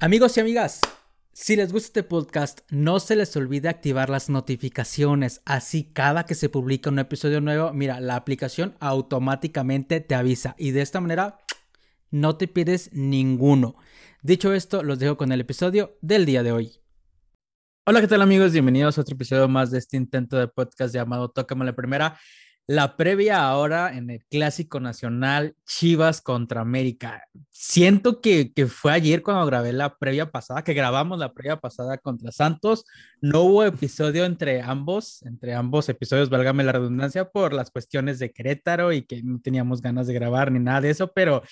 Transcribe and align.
Amigos 0.00 0.36
y 0.36 0.40
amigas, 0.40 0.80
si 1.32 1.56
les 1.56 1.72
gusta 1.72 1.88
este 1.88 2.02
podcast, 2.04 2.60
no 2.70 3.00
se 3.00 3.16
les 3.16 3.34
olvide 3.34 3.68
activar 3.68 4.10
las 4.10 4.30
notificaciones. 4.30 5.42
Así 5.44 5.90
cada 5.92 6.24
que 6.24 6.36
se 6.36 6.48
publica 6.48 6.88
un 6.88 7.00
episodio 7.00 7.40
nuevo, 7.40 7.72
mira, 7.72 7.98
la 7.98 8.14
aplicación 8.14 8.76
automáticamente 8.78 9.98
te 9.98 10.14
avisa 10.14 10.54
y 10.56 10.70
de 10.70 10.82
esta 10.82 11.00
manera 11.00 11.40
no 12.12 12.36
te 12.36 12.46
pierdes 12.46 12.90
ninguno. 12.92 13.74
Dicho 14.22 14.52
esto, 14.52 14.84
los 14.84 15.00
dejo 15.00 15.16
con 15.16 15.32
el 15.32 15.40
episodio 15.40 15.98
del 16.00 16.26
día 16.26 16.44
de 16.44 16.52
hoy. 16.52 16.70
Hola, 17.84 18.00
¿qué 18.00 18.06
tal 18.06 18.22
amigos? 18.22 18.52
Bienvenidos 18.52 18.98
a 18.98 19.00
otro 19.00 19.16
episodio 19.16 19.48
más 19.48 19.72
de 19.72 19.78
este 19.78 19.96
intento 19.96 20.38
de 20.38 20.46
podcast 20.46 20.94
llamado 20.94 21.32
Tócame 21.32 21.64
la 21.64 21.74
Primera. 21.74 22.16
La 22.70 22.98
previa 22.98 23.48
ahora 23.48 23.96
en 23.96 24.10
el 24.10 24.26
Clásico 24.26 24.78
Nacional 24.78 25.56
Chivas 25.64 26.20
contra 26.20 26.60
América. 26.60 27.26
Siento 27.48 28.20
que, 28.20 28.52
que, 28.52 28.66
fue 28.66 28.92
ayer 28.92 29.22
cuando 29.22 29.46
grabé 29.46 29.72
la 29.72 29.96
previa 29.96 30.30
pasada, 30.30 30.62
que 30.62 30.74
grabamos 30.74 31.18
la 31.18 31.32
previa 31.32 31.56
pasada 31.56 31.96
contra 31.96 32.30
Santos. 32.30 32.84
No 33.22 33.44
hubo 33.44 33.64
episodio 33.64 34.26
entre 34.26 34.60
ambos, 34.60 35.22
entre 35.22 35.54
ambos 35.54 35.88
episodios, 35.88 36.28
válgame 36.28 36.62
la 36.62 36.72
redundancia, 36.72 37.30
por 37.30 37.54
las 37.54 37.70
cuestiones 37.70 38.18
de 38.18 38.32
Querétaro 38.32 38.92
y 38.92 39.00
que 39.00 39.22
no 39.22 39.40
teníamos 39.40 39.80
ganas 39.80 40.06
de 40.06 40.12
grabar 40.12 40.52
ni 40.52 40.58
nada 40.58 40.82
de 40.82 40.90
eso, 40.90 41.10
pero 41.10 41.42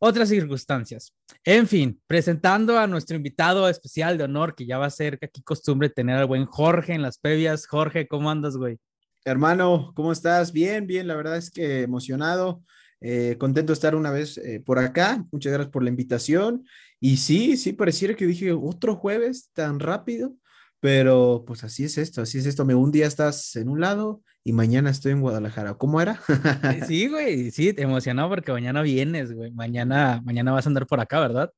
otras 0.00 0.28
circunstancias. 0.30 1.14
En 1.44 1.68
fin, 1.68 2.02
presentando 2.08 2.76
a 2.76 2.88
nuestro 2.88 3.16
invitado 3.16 3.68
especial 3.68 4.18
de 4.18 4.24
honor, 4.24 4.56
que 4.56 4.66
ya 4.66 4.78
va 4.78 4.86
a 4.86 4.90
ser 4.90 5.20
aquí 5.22 5.42
costumbre 5.42 5.90
tener 5.90 6.16
al 6.16 6.26
buen 6.26 6.44
Jorge 6.44 6.92
en 6.92 7.02
las 7.02 7.18
previas. 7.18 7.68
Jorge, 7.68 8.08
¿cómo 8.08 8.32
andas, 8.32 8.56
güey? 8.56 8.80
Hermano, 9.26 9.92
¿cómo 9.96 10.12
estás? 10.12 10.52
Bien, 10.52 10.86
bien, 10.86 11.08
la 11.08 11.16
verdad 11.16 11.36
es 11.36 11.50
que 11.50 11.82
emocionado, 11.82 12.62
eh, 13.00 13.34
contento 13.40 13.72
de 13.72 13.74
estar 13.74 13.96
una 13.96 14.12
vez 14.12 14.38
eh, 14.38 14.62
por 14.64 14.78
acá. 14.78 15.26
Muchas 15.32 15.52
gracias 15.52 15.72
por 15.72 15.82
la 15.82 15.88
invitación. 15.88 16.64
Y 17.00 17.16
sí, 17.16 17.56
sí, 17.56 17.72
pareciera 17.72 18.14
que 18.14 18.24
dije 18.24 18.52
otro 18.52 18.94
jueves 18.94 19.50
tan 19.52 19.80
rápido, 19.80 20.36
pero 20.78 21.42
pues 21.44 21.64
así 21.64 21.82
es 21.82 21.98
esto, 21.98 22.22
así 22.22 22.38
es 22.38 22.46
esto. 22.46 22.64
Me, 22.64 22.76
un 22.76 22.92
día 22.92 23.08
estás 23.08 23.56
en 23.56 23.68
un 23.68 23.80
lado 23.80 24.22
y 24.44 24.52
mañana 24.52 24.90
estoy 24.90 25.10
en 25.10 25.22
Guadalajara. 25.22 25.74
¿Cómo 25.74 26.00
era? 26.00 26.20
Eh, 26.62 26.82
sí, 26.86 27.08
güey, 27.08 27.50
sí, 27.50 27.72
te 27.72 27.82
emocionado 27.82 28.28
porque 28.28 28.52
mañana 28.52 28.80
vienes, 28.82 29.32
güey. 29.32 29.50
Mañana, 29.50 30.22
mañana 30.24 30.52
vas 30.52 30.66
a 30.66 30.68
andar 30.68 30.86
por 30.86 31.00
acá, 31.00 31.18
¿verdad? 31.18 31.52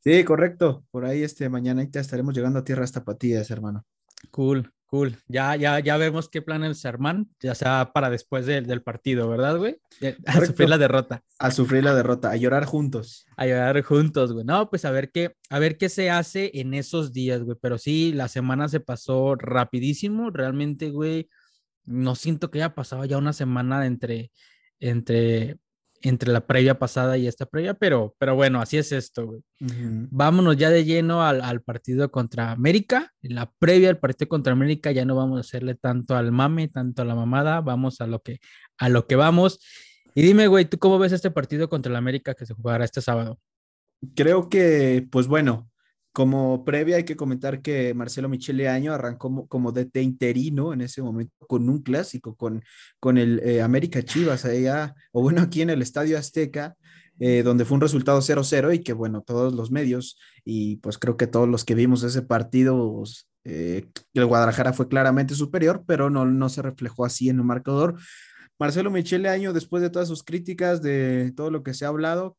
Sí, 0.00 0.24
correcto. 0.24 0.84
Por 0.90 1.06
ahí, 1.06 1.22
este, 1.22 1.48
mañana 1.48 1.88
ya 1.90 2.02
estaremos 2.02 2.34
llegando 2.34 2.58
a 2.58 2.64
tierras 2.64 2.92
tapatías, 2.92 3.50
hermano. 3.50 3.86
Cool, 4.30 4.70
Cool. 4.88 5.16
Ya, 5.28 5.54
ya, 5.54 5.78
ya 5.80 5.98
vemos 5.98 6.30
qué 6.30 6.40
plan 6.40 6.64
el 6.64 6.74
Sermán, 6.74 7.28
ya 7.40 7.54
sea 7.54 7.90
para 7.92 8.08
después 8.08 8.46
del 8.46 8.82
partido, 8.82 9.28
¿verdad, 9.28 9.58
güey? 9.58 9.76
A 10.24 10.40
sufrir 10.46 10.70
la 10.70 10.78
derrota. 10.78 11.22
A 11.38 11.50
sufrir 11.50 11.84
la 11.84 11.94
derrota, 11.94 12.30
a 12.30 12.36
llorar 12.36 12.64
juntos. 12.64 13.26
A 13.36 13.46
llorar 13.46 13.82
juntos, 13.82 14.32
güey. 14.32 14.46
No, 14.46 14.70
pues 14.70 14.86
a 14.86 14.90
ver 14.90 15.10
qué, 15.10 15.34
a 15.50 15.58
ver 15.58 15.76
qué 15.76 15.90
se 15.90 16.08
hace 16.08 16.52
en 16.54 16.72
esos 16.72 17.12
días, 17.12 17.42
güey. 17.42 17.58
Pero 17.60 17.76
sí, 17.76 18.14
la 18.14 18.28
semana 18.28 18.66
se 18.68 18.80
pasó 18.80 19.34
rapidísimo. 19.34 20.30
Realmente, 20.30 20.88
güey, 20.88 21.28
no 21.84 22.14
siento 22.14 22.50
que 22.50 22.62
haya 22.62 22.74
pasado 22.74 23.04
ya 23.04 23.18
una 23.18 23.34
semana 23.34 23.84
entre, 23.84 24.32
entre 24.80 25.58
entre 26.02 26.32
la 26.32 26.46
previa 26.46 26.78
pasada 26.78 27.16
y 27.16 27.26
esta 27.26 27.46
previa, 27.46 27.74
pero, 27.74 28.14
pero 28.18 28.34
bueno, 28.34 28.60
así 28.60 28.76
es 28.78 28.92
esto, 28.92 29.26
güey. 29.26 29.40
Vámonos 29.60 30.56
ya 30.56 30.70
de 30.70 30.84
lleno 30.84 31.22
al, 31.22 31.40
al, 31.40 31.62
partido 31.62 32.10
contra 32.10 32.52
América. 32.52 33.12
La 33.20 33.50
previa 33.58 33.88
del 33.88 33.98
partido 33.98 34.28
contra 34.28 34.52
América 34.52 34.92
ya 34.92 35.04
no 35.04 35.16
vamos 35.16 35.38
a 35.38 35.40
hacerle 35.40 35.74
tanto 35.74 36.16
al 36.16 36.30
mame, 36.32 36.68
tanto 36.68 37.02
a 37.02 37.04
la 37.04 37.14
mamada, 37.14 37.60
vamos 37.60 38.00
a 38.00 38.06
lo 38.06 38.20
que, 38.20 38.38
a 38.78 38.88
lo 38.88 39.06
que 39.06 39.16
vamos. 39.16 39.60
Y 40.14 40.22
dime, 40.22 40.46
güey, 40.46 40.64
¿tú 40.64 40.78
cómo 40.78 40.98
ves 40.98 41.12
este 41.12 41.30
partido 41.30 41.68
contra 41.68 41.90
el 41.90 41.96
América 41.96 42.34
que 42.34 42.46
se 42.46 42.54
jugará 42.54 42.84
este 42.84 43.00
sábado? 43.00 43.38
Creo 44.14 44.48
que, 44.48 45.06
pues 45.10 45.26
bueno, 45.26 45.70
como 46.18 46.64
previa 46.64 46.96
hay 46.96 47.04
que 47.04 47.14
comentar 47.14 47.62
que 47.62 47.94
Marcelo 47.94 48.28
Michele 48.28 48.68
Año 48.68 48.92
arrancó 48.92 49.46
como, 49.46 49.70
DT 49.70 50.02
interino 50.02 50.72
en 50.72 50.80
ese 50.80 51.00
momento 51.00 51.32
con 51.46 51.68
un 51.68 51.80
clásico, 51.80 52.34
con, 52.34 52.64
con 52.98 53.18
el 53.18 53.40
eh, 53.44 53.62
América 53.62 54.02
Chivas 54.02 54.44
allá, 54.44 54.96
o 55.12 55.22
bueno, 55.22 55.42
aquí 55.42 55.62
en 55.62 55.70
el 55.70 55.80
Estadio 55.80 56.18
Azteca, 56.18 56.74
eh, 57.20 57.44
donde 57.44 57.64
fue 57.64 57.76
un 57.76 57.82
resultado 57.82 58.20
0-0 58.20 58.74
y 58.74 58.80
que 58.80 58.94
bueno, 58.94 59.22
todos 59.22 59.54
los 59.54 59.70
medios 59.70 60.18
y 60.44 60.78
pues 60.78 60.98
creo 60.98 61.16
que 61.16 61.28
todos 61.28 61.48
los 61.48 61.64
que 61.64 61.76
vimos 61.76 62.02
ese 62.02 62.22
partido, 62.22 63.00
eh, 63.44 63.86
el 64.12 64.26
Guadalajara 64.26 64.72
fue 64.72 64.88
claramente 64.88 65.36
superior, 65.36 65.84
pero 65.86 66.10
no, 66.10 66.26
no 66.26 66.48
se 66.48 66.62
reflejó 66.62 67.04
así 67.04 67.28
en 67.28 67.36
el 67.36 67.44
marcador. 67.44 67.94
Marcelo 68.58 68.90
Michele 68.90 69.28
Año, 69.28 69.52
después 69.52 69.84
de 69.84 69.90
todas 69.90 70.08
sus 70.08 70.24
críticas, 70.24 70.82
de 70.82 71.32
todo 71.36 71.52
lo 71.52 71.62
que 71.62 71.74
se 71.74 71.84
ha 71.84 71.88
hablado, 71.88 72.36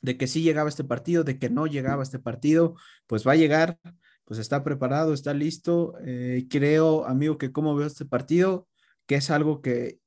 de 0.00 0.16
que 0.16 0.26
sí 0.26 0.42
llegaba 0.42 0.68
este 0.68 0.84
partido, 0.84 1.24
de 1.24 1.38
que 1.38 1.50
no 1.50 1.66
llegaba 1.66 2.02
este 2.02 2.18
partido, 2.18 2.74
pues 3.06 3.26
va 3.26 3.32
a 3.32 3.36
llegar, 3.36 3.78
pues 4.24 4.38
está 4.38 4.62
preparado, 4.62 5.12
está 5.12 5.34
listo. 5.34 5.94
Eh, 6.04 6.46
creo, 6.48 7.06
amigo, 7.06 7.38
que 7.38 7.52
como 7.52 7.74
veo 7.74 7.86
este 7.86 8.04
partido, 8.04 8.68
que 9.06 9.16
es 9.16 9.30
algo 9.30 9.62
que 9.62 9.98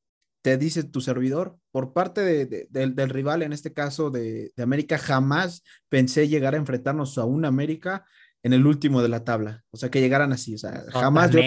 te 0.42 0.58
dice 0.58 0.84
tu 0.84 1.02
servidor, 1.02 1.58
por 1.72 1.94
parte 1.94 2.22
de, 2.22 2.68
del 2.70 3.10
rival, 3.10 3.44
en 3.44 3.54
este 3.54 3.74
caso 3.74 4.10
de, 4.10 4.52
América, 4.58 4.98
jamás 4.98 5.64
pensé 5.88 6.28
llegar 6.28 6.56
a 6.56 6.58
enfrentarnos 6.58 7.18
a 7.18 7.26
un 7.26 7.46
América 7.46 8.06
en 8.44 8.54
el 8.54 8.66
último 8.66 9.04
de 9.04 9.10
la 9.10 9.24
tabla, 9.24 9.64
o 9.70 9.78
sea, 9.78 9.92
que 9.92 10.02
llegaran 10.02 10.34
así, 10.34 10.56
o 10.56 10.58
sea, 10.58 10.84
jamás 10.92 11.30
yo, 11.30 11.42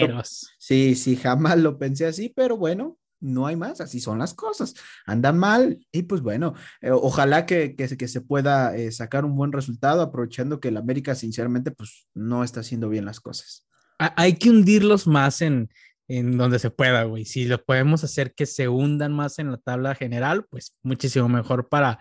sí, 0.57 0.95
sí, 0.95 1.17
jamás 1.17 1.57
lo 1.57 1.77
pensé 1.77 2.05
así, 2.05 2.31
pero 2.33 2.55
bueno, 2.55 2.97
no 3.19 3.47
hay 3.47 3.55
más, 3.55 3.81
así 3.81 3.99
son 3.99 4.19
las 4.19 4.33
cosas. 4.33 4.73
Andan 5.05 5.37
mal 5.37 5.79
y 5.91 6.03
pues 6.03 6.21
bueno, 6.21 6.53
eh, 6.81 6.91
ojalá 6.91 7.45
que, 7.45 7.75
que, 7.75 7.97
que, 7.97 8.07
se 8.07 8.21
pueda 8.21 8.75
eh, 8.75 8.91
sacar 8.91 9.25
un 9.25 9.35
buen 9.35 9.51
resultado 9.51 10.01
aprovechando 10.01 10.59
que 10.59 10.67
el 10.69 10.77
América 10.77 11.15
sinceramente 11.15 11.71
pues 11.71 12.07
no 12.13 12.43
está 12.43 12.61
haciendo 12.61 12.89
bien 12.89 13.05
las 13.05 13.19
cosas. 13.19 13.67
Hay 13.97 14.33
que 14.33 14.49
hundirlos 14.49 15.07
más 15.07 15.41
en, 15.41 15.69
en 16.07 16.37
donde 16.37 16.59
se 16.59 16.69
pueda, 16.69 17.03
güey. 17.03 17.25
Si 17.25 17.45
lo 17.45 17.63
podemos 17.63 18.03
hacer 18.03 18.33
que 18.33 18.45
se 18.45 18.67
hundan 18.67 19.13
más 19.13 19.39
en 19.39 19.51
la 19.51 19.57
tabla 19.57 19.95
general, 19.95 20.45
pues 20.49 20.75
muchísimo 20.83 21.29
mejor 21.29 21.69
para, 21.69 21.99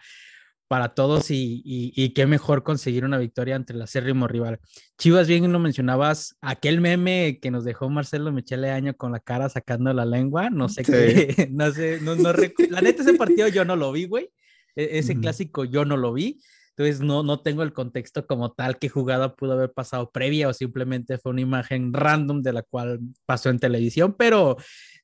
para 0.69 0.95
todos 0.95 1.31
y, 1.31 1.63
y, 1.65 2.11
qué 2.15 2.27
mejor 2.27 2.63
conseguir 2.63 3.05
una 3.05 3.19
victoria 3.19 3.57
ante 3.57 3.75
el 3.75 3.83
acérrimo 3.83 4.27
rival. 4.27 4.61
Chivas, 4.99 5.29
bien 5.29 5.53
lo 5.53 5.59
mencionabas, 5.59 6.37
aquel 6.41 6.81
meme 6.81 7.39
que 7.41 7.51
nos 7.51 7.65
dejó 7.65 7.91
Marcelo 7.91 8.33
Michele 8.33 8.71
Año 8.71 8.97
con 8.97 9.13
la 9.13 9.21
cara 9.21 9.49
sacando 9.49 9.93
la 9.93 10.07
lengua, 10.07 10.51
no 10.51 10.69
sé 10.69 10.83
qué, 10.83 11.49
no 11.53 11.71
sé, 11.71 12.01
no, 12.01 12.17
no 12.17 12.33
la 12.33 12.81
neta 12.81 13.03
ese 13.03 13.15
partido 13.15 13.49
yo 13.49 13.65
no 13.65 13.77
lo 13.77 13.93
vi, 13.93 14.07
güey, 14.07 14.31
e, 14.75 14.99
ese 14.99 15.21
clásico 15.21 15.65
yo 15.65 15.85
no 15.85 15.97
lo 15.97 16.13
vi, 16.15 16.41
entonces 16.71 17.01
no, 17.01 17.23
no 17.23 17.41
tengo 17.41 17.63
el 17.63 17.73
contexto 17.73 18.27
como 18.27 18.53
tal 18.53 18.79
qué 18.79 18.89
jugada 18.89 19.37
pudo 19.37 19.53
haber 19.53 19.73
pasado 19.73 20.11
previa 20.11 20.49
o 20.49 20.53
simplemente 20.55 21.19
fue 21.19 21.33
una 21.33 21.43
imagen 21.43 21.93
random 21.93 22.43
de 22.43 22.53
la 22.53 22.63
cual 22.63 23.01
pasó 23.27 23.51
en 23.51 23.59
televisión, 23.59 24.15
pero 24.19 24.57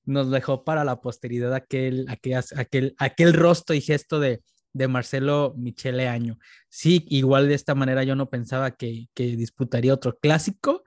nos 0.05 0.31
dejó 0.31 0.65
para 0.65 0.85
la 0.85 1.01
posteridad 1.01 1.55
aquel, 1.55 2.07
aquel, 2.09 2.43
aquel, 2.57 2.95
aquel 2.99 3.35
rostro 3.35 3.75
y 3.75 3.81
gesto 3.81 4.19
de 4.19 4.43
de 4.73 4.89
Marcelo 4.89 5.55
Michele 5.57 6.09
Año. 6.09 6.39
Sí, 6.69 7.05
igual 7.09 7.49
de 7.49 7.55
esta 7.55 7.75
manera 7.75 8.05
yo 8.05 8.15
no 8.17 8.31
pensaba 8.31 8.73
que, 8.73 9.09
que 9.15 9.37
disputaría 9.37 9.95
otro 9.95 10.19
clásico, 10.19 10.85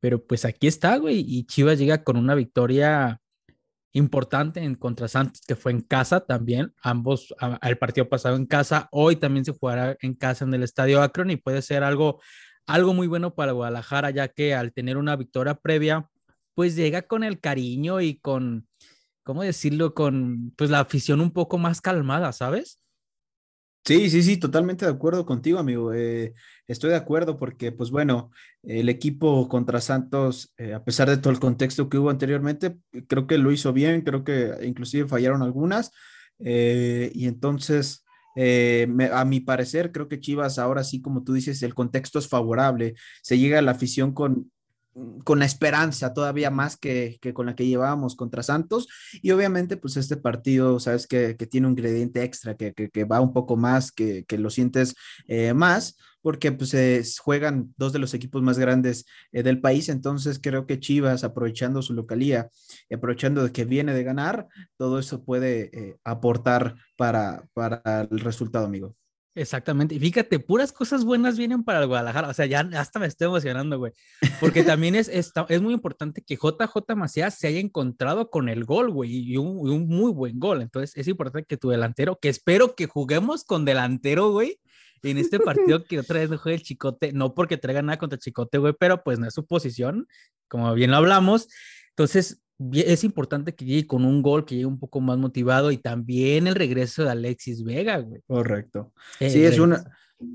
pero 0.00 0.24
pues 0.24 0.44
aquí 0.44 0.66
está, 0.66 0.96
güey, 0.96 1.24
y 1.26 1.44
Chivas 1.44 1.78
llega 1.78 2.04
con 2.04 2.16
una 2.16 2.34
victoria 2.34 3.20
importante 3.96 4.62
en 4.62 4.74
contra 4.74 5.08
Santos, 5.08 5.42
que 5.46 5.56
fue 5.56 5.72
en 5.72 5.80
casa 5.80 6.20
también, 6.20 6.74
ambos, 6.82 7.34
el 7.62 7.78
partido 7.78 8.08
pasado 8.08 8.36
en 8.36 8.46
casa, 8.46 8.88
hoy 8.92 9.16
también 9.16 9.44
se 9.44 9.52
jugará 9.52 9.96
en 10.00 10.14
casa 10.14 10.44
en 10.44 10.52
el 10.52 10.62
Estadio 10.62 11.02
Akron 11.02 11.30
y 11.30 11.36
puede 11.36 11.62
ser 11.62 11.82
algo, 11.82 12.20
algo 12.66 12.92
muy 12.92 13.06
bueno 13.06 13.34
para 13.34 13.52
Guadalajara, 13.52 14.10
ya 14.10 14.28
que 14.28 14.54
al 14.54 14.72
tener 14.72 14.98
una 14.98 15.16
victoria 15.16 15.54
previa, 15.54 16.10
pues 16.54 16.76
llega 16.76 17.02
con 17.02 17.24
el 17.24 17.40
cariño 17.40 18.00
y 18.00 18.18
con, 18.18 18.68
¿cómo 19.22 19.42
decirlo? 19.42 19.94
Con 19.94 20.52
pues 20.56 20.68
la 20.68 20.80
afición 20.80 21.20
un 21.20 21.30
poco 21.30 21.56
más 21.56 21.80
calmada, 21.80 22.32
¿sabes? 22.32 22.78
Sí, 23.86 24.10
sí, 24.10 24.24
sí, 24.24 24.36
totalmente 24.36 24.84
de 24.84 24.90
acuerdo 24.90 25.24
contigo, 25.24 25.60
amigo. 25.60 25.92
Eh, 25.94 26.34
estoy 26.66 26.90
de 26.90 26.96
acuerdo 26.96 27.38
porque, 27.38 27.70
pues 27.70 27.92
bueno, 27.92 28.32
el 28.64 28.88
equipo 28.88 29.48
contra 29.48 29.80
Santos, 29.80 30.52
eh, 30.58 30.74
a 30.74 30.82
pesar 30.82 31.08
de 31.08 31.18
todo 31.18 31.32
el 31.32 31.38
contexto 31.38 31.88
que 31.88 31.96
hubo 31.96 32.10
anteriormente, 32.10 32.78
creo 33.06 33.28
que 33.28 33.38
lo 33.38 33.52
hizo 33.52 33.72
bien, 33.72 34.00
creo 34.02 34.24
que 34.24 34.54
inclusive 34.64 35.06
fallaron 35.08 35.42
algunas. 35.42 35.92
Eh, 36.40 37.12
y 37.14 37.26
entonces, 37.28 38.04
a 39.12 39.24
mi 39.24 39.40
parecer, 39.40 39.92
creo 39.92 40.08
que 40.08 40.20
Chivas 40.20 40.58
ahora 40.58 40.82
sí, 40.82 41.00
como 41.00 41.22
tú 41.22 41.32
dices, 41.34 41.62
el 41.62 41.74
contexto 41.74 42.18
es 42.18 42.28
favorable. 42.28 42.94
Se 43.22 43.38
llega 43.38 43.60
a 43.60 43.62
la 43.62 43.70
afición 43.70 44.12
con, 44.12 44.50
con 45.24 45.38
la 45.38 45.44
esperanza 45.44 46.14
todavía 46.14 46.50
más 46.50 46.76
que, 46.76 47.18
que, 47.20 47.34
con 47.34 47.46
la 47.46 47.54
que 47.54 47.66
llevábamos 47.66 48.16
contra 48.16 48.42
Santos. 48.42 48.88
Y 49.22 49.30
obviamente, 49.30 49.76
pues 49.76 49.96
este 49.96 50.16
partido, 50.16 50.80
sabes 50.80 51.06
que, 51.06 51.36
que 51.36 51.46
tiene 51.46 51.66
un 51.66 51.72
ingrediente 51.72 52.22
extra, 52.22 52.56
que, 52.56 52.72
que, 52.72 53.04
va 53.04 53.20
un 53.20 53.32
poco 53.32 53.56
más, 53.56 53.92
que, 53.92 54.24
lo 54.38 54.50
sientes 54.50 54.94
eh, 55.26 55.54
más, 55.54 55.96
porque 56.22 56.50
pues 56.52 57.18
juegan 57.18 57.74
dos 57.76 57.92
de 57.92 57.98
los 57.98 58.14
equipos 58.14 58.42
más 58.42 58.58
grandes 58.58 59.06
eh, 59.32 59.42
del 59.42 59.60
país. 59.60 59.88
Entonces 59.88 60.40
creo 60.42 60.66
que 60.66 60.80
Chivas, 60.80 61.24
aprovechando 61.24 61.82
su 61.82 61.94
localía 61.94 62.50
aprovechando 62.92 63.44
de 63.44 63.52
que 63.52 63.64
viene 63.64 63.92
de 63.94 64.04
ganar, 64.04 64.48
todo 64.76 64.98
eso 64.98 65.24
puede 65.24 65.70
eh, 65.72 65.96
aportar 66.04 66.76
para, 66.96 67.46
para 67.52 67.82
el 68.10 68.20
resultado, 68.20 68.66
amigo. 68.66 68.96
Exactamente. 69.36 69.94
Y 69.94 70.00
fíjate, 70.00 70.38
puras 70.38 70.72
cosas 70.72 71.04
buenas 71.04 71.36
vienen 71.36 71.62
para 71.62 71.80
el 71.80 71.86
Guadalajara. 71.86 72.28
O 72.28 72.32
sea, 72.32 72.46
ya 72.46 72.60
hasta 72.74 72.98
me 72.98 73.06
estoy 73.06 73.26
emocionando, 73.26 73.78
güey. 73.78 73.92
Porque 74.40 74.62
también 74.62 74.94
es, 74.94 75.08
es, 75.08 75.30
muy 75.60 75.74
importante 75.74 76.22
que 76.22 76.36
JJ 76.36 76.96
Macías 76.96 77.38
se 77.38 77.46
haya 77.46 77.60
encontrado 77.60 78.30
con 78.30 78.48
el 78.48 78.64
gol, 78.64 78.90
güey, 78.90 79.10
y 79.10 79.36
un, 79.36 79.58
un, 79.58 79.88
muy 79.88 80.10
buen 80.10 80.40
gol. 80.40 80.62
Entonces, 80.62 80.96
es 80.96 81.06
importante 81.06 81.46
que 81.46 81.58
tu 81.58 81.68
delantero, 81.68 82.18
que 82.18 82.30
espero 82.30 82.74
que 82.74 82.86
juguemos 82.86 83.44
con 83.44 83.66
delantero, 83.66 84.30
güey, 84.30 84.58
en 85.02 85.18
este 85.18 85.38
partido 85.38 85.84
que 85.84 85.98
otra 85.98 86.20
vez 86.20 86.30
no 86.30 86.38
juegue 86.38 86.56
el 86.56 86.62
Chicote, 86.62 87.12
no 87.12 87.34
porque 87.34 87.58
traiga 87.58 87.82
nada 87.82 87.98
contra 87.98 88.16
el 88.16 88.20
Chicote, 88.22 88.56
güey, 88.56 88.72
pero 88.78 89.04
pues 89.04 89.18
no 89.18 89.28
es 89.28 89.34
su 89.34 89.44
posición, 89.44 90.08
como 90.48 90.72
bien 90.72 90.90
lo 90.90 90.96
hablamos. 90.96 91.48
Entonces, 91.90 92.42
es 92.72 93.04
importante 93.04 93.54
que 93.54 93.64
llegue 93.64 93.86
con 93.86 94.04
un 94.04 94.22
gol, 94.22 94.44
que 94.44 94.54
llegue 94.54 94.66
un 94.66 94.78
poco 94.78 95.00
más 95.00 95.18
motivado 95.18 95.70
y 95.70 95.78
también 95.78 96.46
el 96.46 96.54
regreso 96.54 97.04
de 97.04 97.10
Alexis 97.10 97.62
Vega, 97.62 97.98
güey. 97.98 98.22
Correcto. 98.26 98.92
sí, 99.18 99.44
es 99.44 99.58
una, 99.58 99.84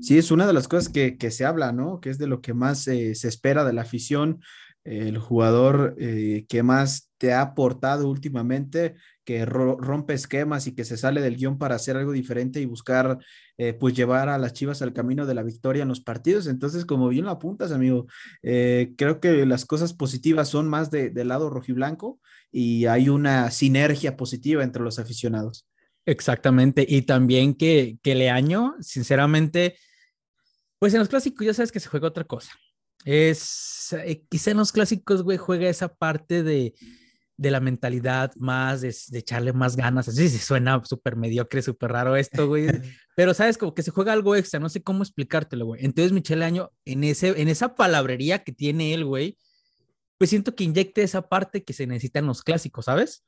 sí, 0.00 0.18
es 0.18 0.30
una 0.30 0.46
de 0.46 0.52
las 0.52 0.68
cosas 0.68 0.88
que, 0.88 1.16
que, 1.16 1.30
se 1.30 1.44
habla, 1.44 1.72
¿no? 1.72 2.00
Que 2.00 2.10
es 2.10 2.18
de 2.18 2.26
lo 2.26 2.40
que 2.40 2.54
más 2.54 2.86
eh, 2.88 3.14
se 3.14 3.28
espera 3.28 3.64
de 3.64 3.72
la 3.72 3.82
afición, 3.82 4.40
el 4.84 5.18
jugador 5.18 5.94
eh, 5.98 6.44
que 6.48 6.62
más 6.62 7.10
te 7.18 7.32
ha 7.32 7.40
aportado 7.40 8.08
últimamente, 8.08 8.96
que 9.24 9.44
rompe 9.44 10.14
esquemas 10.14 10.66
y 10.66 10.74
que 10.74 10.84
se 10.84 10.96
sale 10.96 11.20
del 11.20 11.36
guion 11.36 11.56
para 11.56 11.76
hacer 11.76 11.96
algo 11.96 12.10
diferente 12.10 12.60
y 12.60 12.66
buscar, 12.66 13.18
eh, 13.58 13.74
pues, 13.74 13.94
llevar 13.94 14.28
a 14.28 14.38
las 14.38 14.54
Chivas 14.54 14.82
al 14.82 14.92
camino 14.92 15.24
de 15.24 15.34
la 15.34 15.44
victoria 15.44 15.82
en 15.82 15.88
los 15.88 16.00
partidos. 16.00 16.48
Entonces, 16.48 16.84
como 16.84 17.08
bien 17.08 17.26
lo 17.26 17.30
apuntas, 17.30 17.70
amigo, 17.70 18.06
eh, 18.42 18.92
creo 18.96 19.20
que 19.20 19.46
las 19.46 19.64
cosas 19.64 19.94
positivas 19.94 20.48
son 20.48 20.68
más 20.68 20.90
de, 20.90 21.10
del 21.10 21.28
lado 21.28 21.48
rojiblanco 21.48 22.18
y 22.50 22.86
hay 22.86 23.08
una 23.08 23.52
sinergia 23.52 24.16
positiva 24.16 24.64
entre 24.64 24.82
los 24.82 24.98
aficionados. 24.98 25.68
Exactamente, 26.04 26.84
y 26.88 27.02
también 27.02 27.54
que, 27.54 27.98
que 28.02 28.16
Leaño, 28.16 28.74
sinceramente, 28.80 29.76
pues 30.80 30.92
en 30.94 30.98
los 30.98 31.08
clásicos 31.08 31.46
ya 31.46 31.54
sabes 31.54 31.70
que 31.70 31.78
se 31.78 31.88
juega 31.88 32.08
otra 32.08 32.24
cosa. 32.24 32.50
Es, 33.04 33.92
eh, 33.92 34.24
quizá 34.28 34.52
en 34.52 34.58
los 34.58 34.72
clásicos, 34.72 35.22
güey, 35.22 35.38
juega 35.38 35.68
esa 35.68 35.94
parte 35.94 36.42
de 36.42 36.74
de 37.42 37.50
la 37.50 37.60
mentalidad 37.60 38.32
más, 38.36 38.82
de, 38.82 38.94
echarle 39.18 39.52
más 39.52 39.76
ganas. 39.76 40.08
Así 40.08 40.28
se 40.28 40.38
suena 40.38 40.80
súper 40.84 41.16
mediocre, 41.16 41.60
súper 41.60 41.90
raro 41.90 42.16
esto, 42.16 42.46
güey. 42.46 42.66
Pero 43.16 43.34
sabes, 43.34 43.58
como 43.58 43.74
que 43.74 43.82
se 43.82 43.90
juega 43.90 44.12
algo 44.12 44.36
extra, 44.36 44.60
no 44.60 44.68
sé 44.68 44.82
cómo 44.82 45.02
explicártelo, 45.02 45.66
güey. 45.66 45.84
Entonces, 45.84 46.12
Michelle 46.12 46.44
Año, 46.44 46.70
en, 46.84 47.02
ese, 47.04 47.40
en 47.40 47.48
esa 47.48 47.74
palabrería 47.74 48.44
que 48.44 48.52
tiene 48.52 48.94
él, 48.94 49.04
güey, 49.04 49.36
pues 50.18 50.30
siento 50.30 50.54
que 50.54 50.64
inyecte 50.64 51.02
esa 51.02 51.28
parte 51.28 51.64
que 51.64 51.72
se 51.72 51.86
necesita 51.86 52.20
en 52.20 52.26
los 52.26 52.42
clásicos, 52.42 52.84
¿sabes? 52.84 53.24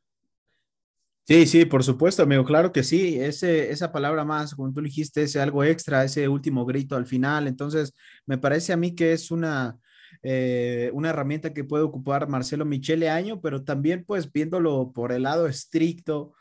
Sí, 1.26 1.46
sí, 1.46 1.64
por 1.64 1.82
supuesto, 1.82 2.22
amigo, 2.22 2.44
claro 2.44 2.70
que 2.70 2.82
sí, 2.82 3.18
ese, 3.18 3.70
esa 3.70 3.90
palabra 3.92 4.26
más, 4.26 4.54
como 4.54 4.70
tú 4.74 4.82
dijiste, 4.82 5.22
ese 5.22 5.40
algo 5.40 5.64
extra, 5.64 6.04
ese 6.04 6.28
último 6.28 6.66
grito 6.66 6.96
al 6.96 7.06
final, 7.06 7.46
entonces 7.48 7.94
me 8.26 8.36
parece 8.36 8.74
a 8.74 8.76
mí 8.76 8.94
que 8.94 9.14
es 9.14 9.30
una, 9.30 9.78
eh, 10.22 10.90
una 10.92 11.08
herramienta 11.10 11.54
que 11.54 11.64
puede 11.64 11.82
ocupar 11.84 12.28
Marcelo 12.28 12.66
Michele 12.66 13.08
Año, 13.08 13.40
pero 13.40 13.64
también 13.64 14.04
pues 14.06 14.30
viéndolo 14.30 14.92
por 14.92 15.12
el 15.12 15.22
lado 15.22 15.46
estricto, 15.46 16.34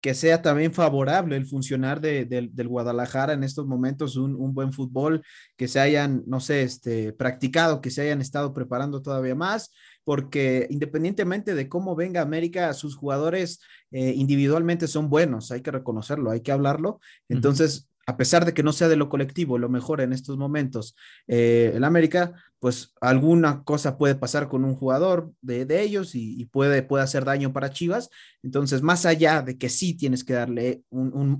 que 0.00 0.14
sea 0.14 0.42
también 0.42 0.72
favorable 0.72 1.36
el 1.36 1.46
funcionar 1.46 2.00
de, 2.00 2.24
del 2.24 2.68
Guadalajara 2.68 3.32
en 3.32 3.42
estos 3.42 3.66
momentos, 3.66 4.16
un, 4.16 4.36
un, 4.36 4.54
buen 4.54 4.72
fútbol, 4.72 5.22
que 5.56 5.66
se 5.66 5.80
hayan, 5.80 6.22
no 6.26 6.40
sé, 6.40 6.62
este, 6.62 7.12
practicado, 7.12 7.80
que 7.80 7.90
se 7.90 8.02
hayan 8.02 8.20
estado 8.20 8.54
preparando 8.54 9.02
todavía 9.02 9.34
más, 9.34 9.72
porque 10.08 10.66
independientemente 10.70 11.54
de 11.54 11.68
cómo 11.68 11.94
venga 11.94 12.22
América, 12.22 12.72
sus 12.72 12.96
jugadores 12.96 13.60
eh, 13.90 14.14
individualmente 14.16 14.88
son 14.88 15.10
buenos, 15.10 15.50
hay 15.50 15.60
que 15.60 15.70
reconocerlo, 15.70 16.30
hay 16.30 16.40
que 16.40 16.50
hablarlo. 16.50 16.98
Entonces, 17.28 17.90
a 18.06 18.16
pesar 18.16 18.46
de 18.46 18.54
que 18.54 18.62
no 18.62 18.72
sea 18.72 18.88
de 18.88 18.96
lo 18.96 19.10
colectivo 19.10 19.58
lo 19.58 19.68
mejor 19.68 20.00
en 20.00 20.14
estos 20.14 20.38
momentos 20.38 20.96
eh, 21.26 21.72
el 21.74 21.84
América, 21.84 22.32
pues 22.58 22.94
alguna 23.02 23.62
cosa 23.64 23.98
puede 23.98 24.14
pasar 24.14 24.48
con 24.48 24.64
un 24.64 24.76
jugador 24.76 25.30
de, 25.42 25.82
ellos 25.82 26.14
y, 26.14 26.42
puede, 26.46 26.82
puede 26.82 27.04
hacer 27.04 27.26
daño 27.26 27.52
para 27.52 27.68
Chivas. 27.68 28.08
Entonces, 28.42 28.80
más 28.80 29.04
allá 29.04 29.42
de 29.42 29.58
que 29.58 29.68
sí 29.68 29.92
tienes 29.94 30.24
que 30.24 30.32
darle 30.32 30.84
un, 30.88 31.38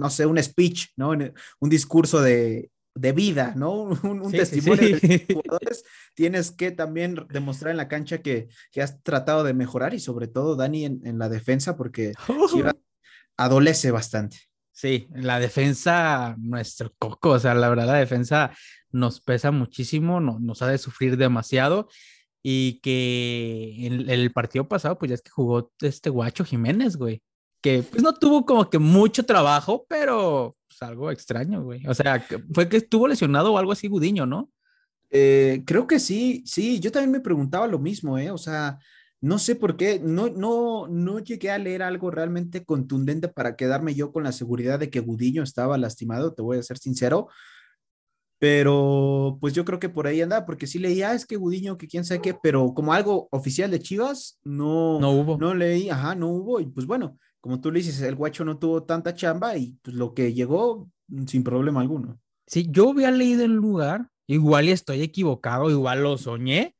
no 0.00 0.08
sé, 0.08 0.24
un 0.24 0.42
speech, 0.42 0.92
¿no? 0.96 1.10
Un 1.10 1.68
discurso 1.68 2.22
de, 2.22 2.70
vida, 3.12 3.54
¿no? 3.56 3.82
Un, 4.02 4.30
testimonio 4.30 4.98
de 4.98 5.26
jugadores, 5.32 5.84
tienes 6.14 6.50
que 6.50 6.70
también 6.70 7.26
demostrar 7.30 7.70
en 7.70 7.76
la 7.76 7.88
cancha 7.88 8.18
que, 8.18 8.48
has 8.80 9.02
tratado 9.02 9.44
de 9.44 9.54
mejorar 9.54 9.94
y 9.94 10.00
sobre 10.00 10.28
todo, 10.28 10.56
Dani, 10.56 10.84
en, 10.84 11.18
la 11.18 11.28
defensa, 11.28 11.76
porque 11.76 12.12
adolece 13.36 13.90
bastante. 13.90 14.38
Sí, 14.72 15.08
la 15.12 15.40
defensa, 15.40 16.36
nuestro 16.38 16.92
coco, 16.98 17.30
o 17.30 17.38
sea, 17.38 17.54
la 17.54 17.68
verdad, 17.68 17.86
la 17.86 17.94
defensa 17.94 18.52
nos 18.92 19.20
pesa 19.20 19.50
muchísimo, 19.50 20.20
no, 20.20 20.38
nos 20.38 20.62
ha 20.62 20.68
de 20.68 20.78
sufrir 20.78 21.16
demasiado 21.16 21.88
y 22.42 22.80
que 22.80 23.74
en, 23.80 24.08
el 24.08 24.32
partido 24.32 24.68
pasado, 24.68 24.98
pues 24.98 25.08
ya 25.08 25.14
es 25.16 25.22
que 25.22 25.30
jugó 25.30 25.72
este 25.80 26.10
guacho 26.10 26.44
Jiménez, 26.44 26.96
güey, 26.96 27.22
que 27.60 27.82
pues 27.82 28.02
no 28.02 28.14
tuvo 28.14 28.44
como 28.44 28.68
que 28.70 28.78
mucho 28.78 29.24
trabajo, 29.24 29.86
pero 29.88 30.56
pues, 30.68 30.82
algo 30.82 31.10
extraño, 31.10 31.62
güey. 31.62 31.86
O 31.86 31.94
sea, 31.94 32.24
fue 32.52 32.68
que 32.68 32.78
estuvo 32.78 33.08
lesionado 33.08 33.52
o 33.52 33.58
algo 33.58 33.72
así 33.72 33.88
Gudiño, 33.88 34.26
¿no? 34.26 34.50
Eh, 35.10 35.62
creo 35.66 35.86
que 35.86 35.98
sí, 35.98 36.42
sí, 36.46 36.80
yo 36.80 36.92
también 36.92 37.12
me 37.12 37.20
preguntaba 37.20 37.66
lo 37.66 37.78
mismo, 37.78 38.18
¿eh? 38.18 38.30
O 38.30 38.38
sea, 38.38 38.78
no 39.20 39.38
sé 39.38 39.56
por 39.56 39.76
qué, 39.76 40.00
no, 40.00 40.28
no, 40.28 40.86
no 40.86 41.18
llegué 41.18 41.50
a 41.50 41.58
leer 41.58 41.82
algo 41.82 42.10
realmente 42.10 42.64
contundente 42.64 43.28
para 43.28 43.56
quedarme 43.56 43.94
yo 43.94 44.12
con 44.12 44.22
la 44.22 44.32
seguridad 44.32 44.78
de 44.78 44.90
que 44.90 45.00
Gudiño 45.00 45.42
estaba 45.42 45.78
lastimado, 45.78 46.34
te 46.34 46.42
voy 46.42 46.58
a 46.58 46.62
ser 46.62 46.78
sincero, 46.78 47.28
pero 48.38 49.38
pues 49.40 49.54
yo 49.54 49.64
creo 49.64 49.80
que 49.80 49.88
por 49.88 50.06
ahí 50.06 50.20
anda, 50.20 50.46
porque 50.46 50.68
sí 50.68 50.78
leía, 50.78 51.14
es 51.14 51.26
que 51.26 51.36
Gudiño, 51.36 51.78
que 51.78 51.88
quién 51.88 52.04
sabe 52.04 52.20
qué, 52.20 52.34
pero 52.34 52.72
como 52.74 52.92
algo 52.92 53.28
oficial 53.32 53.70
de 53.70 53.80
Chivas, 53.80 54.38
no, 54.44 55.00
no 55.00 55.10
hubo. 55.10 55.38
No 55.38 55.54
leí, 55.54 55.90
ajá, 55.90 56.14
no 56.14 56.28
hubo, 56.28 56.60
y 56.60 56.66
pues 56.66 56.86
bueno, 56.86 57.18
como 57.40 57.60
tú 57.60 57.70
le 57.70 57.78
dices, 57.78 58.00
el 58.02 58.14
guacho 58.14 58.44
no 58.44 58.58
tuvo 58.58 58.82
tanta 58.82 59.14
chamba 59.14 59.56
y 59.56 59.78
pues 59.82 59.96
lo 59.96 60.14
que 60.14 60.32
llegó 60.32 60.90
mm, 61.08 61.26
sin 61.26 61.44
problema 61.44 61.80
alguno. 61.80 62.20
Sí, 62.46 62.66
yo 62.70 62.90
había 62.90 63.10
leído 63.10 63.44
el 63.44 63.52
lugar, 63.52 64.10
igual 64.26 64.66
y 64.66 64.72
estoy 64.72 65.02
equivocado, 65.02 65.70
igual 65.70 66.02
lo 66.02 66.16
soñé, 66.18 66.74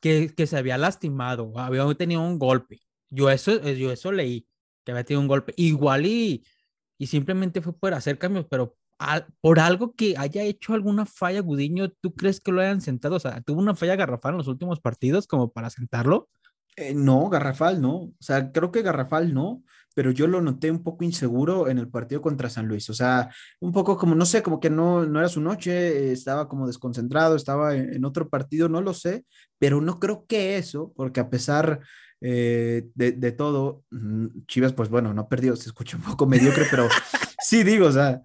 que, 0.00 0.32
se 0.46 0.56
había 0.56 0.76
lastimado, 0.76 1.52
había 1.58 1.86
tenido 1.94 2.20
un 2.20 2.38
golpe. 2.38 2.80
Yo 3.08 3.30
eso, 3.30 3.52
eh, 3.52 3.78
yo 3.78 3.90
eso 3.90 4.12
leí, 4.12 4.46
que 4.84 4.92
había 4.92 5.04
tenido 5.04 5.22
un 5.22 5.28
golpe. 5.28 5.54
Igual 5.56 6.04
y, 6.04 6.44
y 6.98 7.06
simplemente 7.06 7.62
fue 7.62 7.72
por 7.78 7.94
hacer 7.94 8.18
cambios, 8.18 8.46
pero 8.50 8.76
por 9.40 9.60
algo 9.60 9.94
que 9.94 10.14
haya 10.16 10.42
hecho 10.42 10.74
alguna 10.74 11.06
falla 11.06 11.40
Gudiño, 11.40 11.90
¿tú 11.90 12.14
crees 12.14 12.40
que 12.40 12.52
lo 12.52 12.60
hayan 12.60 12.80
sentado? 12.80 13.16
O 13.16 13.20
sea, 13.20 13.40
¿tuvo 13.40 13.60
una 13.60 13.74
falla 13.74 13.96
garrafal 13.96 14.32
en 14.32 14.38
los 14.38 14.48
últimos 14.48 14.80
partidos 14.80 15.26
como 15.26 15.52
para 15.52 15.70
sentarlo? 15.70 16.28
Eh, 16.76 16.94
no, 16.94 17.28
Garrafal 17.28 17.80
no. 17.80 17.94
O 17.94 18.14
sea, 18.20 18.50
creo 18.52 18.72
que 18.72 18.82
Garrafal 18.82 19.32
no, 19.32 19.62
pero 19.94 20.10
yo 20.10 20.26
lo 20.26 20.40
noté 20.40 20.70
un 20.70 20.82
poco 20.82 21.04
inseguro 21.04 21.68
en 21.68 21.78
el 21.78 21.88
partido 21.88 22.20
contra 22.20 22.50
San 22.50 22.66
Luis. 22.66 22.90
O 22.90 22.94
sea, 22.94 23.30
un 23.60 23.72
poco 23.72 23.96
como, 23.96 24.14
no 24.14 24.26
sé, 24.26 24.42
como 24.42 24.60
que 24.60 24.70
no, 24.70 25.06
no 25.06 25.20
era 25.20 25.28
su 25.28 25.40
noche, 25.40 26.12
estaba 26.12 26.48
como 26.48 26.66
desconcentrado, 26.66 27.36
estaba 27.36 27.76
en, 27.76 28.04
otro 28.04 28.28
partido, 28.28 28.68
no 28.68 28.80
lo 28.80 28.92
sé, 28.92 29.24
pero 29.58 29.80
no 29.80 29.98
creo 30.00 30.26
que 30.26 30.58
eso, 30.58 30.92
porque 30.96 31.20
a 31.20 31.30
pesar 31.30 31.80
eh, 32.20 32.88
de, 32.94 33.12
de, 33.12 33.32
todo, 33.32 33.84
mm, 33.90 34.44
Chivas, 34.46 34.72
pues 34.72 34.88
bueno, 34.88 35.14
no 35.14 35.22
ha 35.22 35.28
perdido, 35.28 35.56
se 35.56 35.68
escucha 35.68 35.96
un 35.96 36.02
poco 36.02 36.26
mediocre, 36.26 36.66
pero 36.70 36.88
sí 37.40 37.62
digo, 37.62 37.86
o 37.86 37.92
sea, 37.92 38.20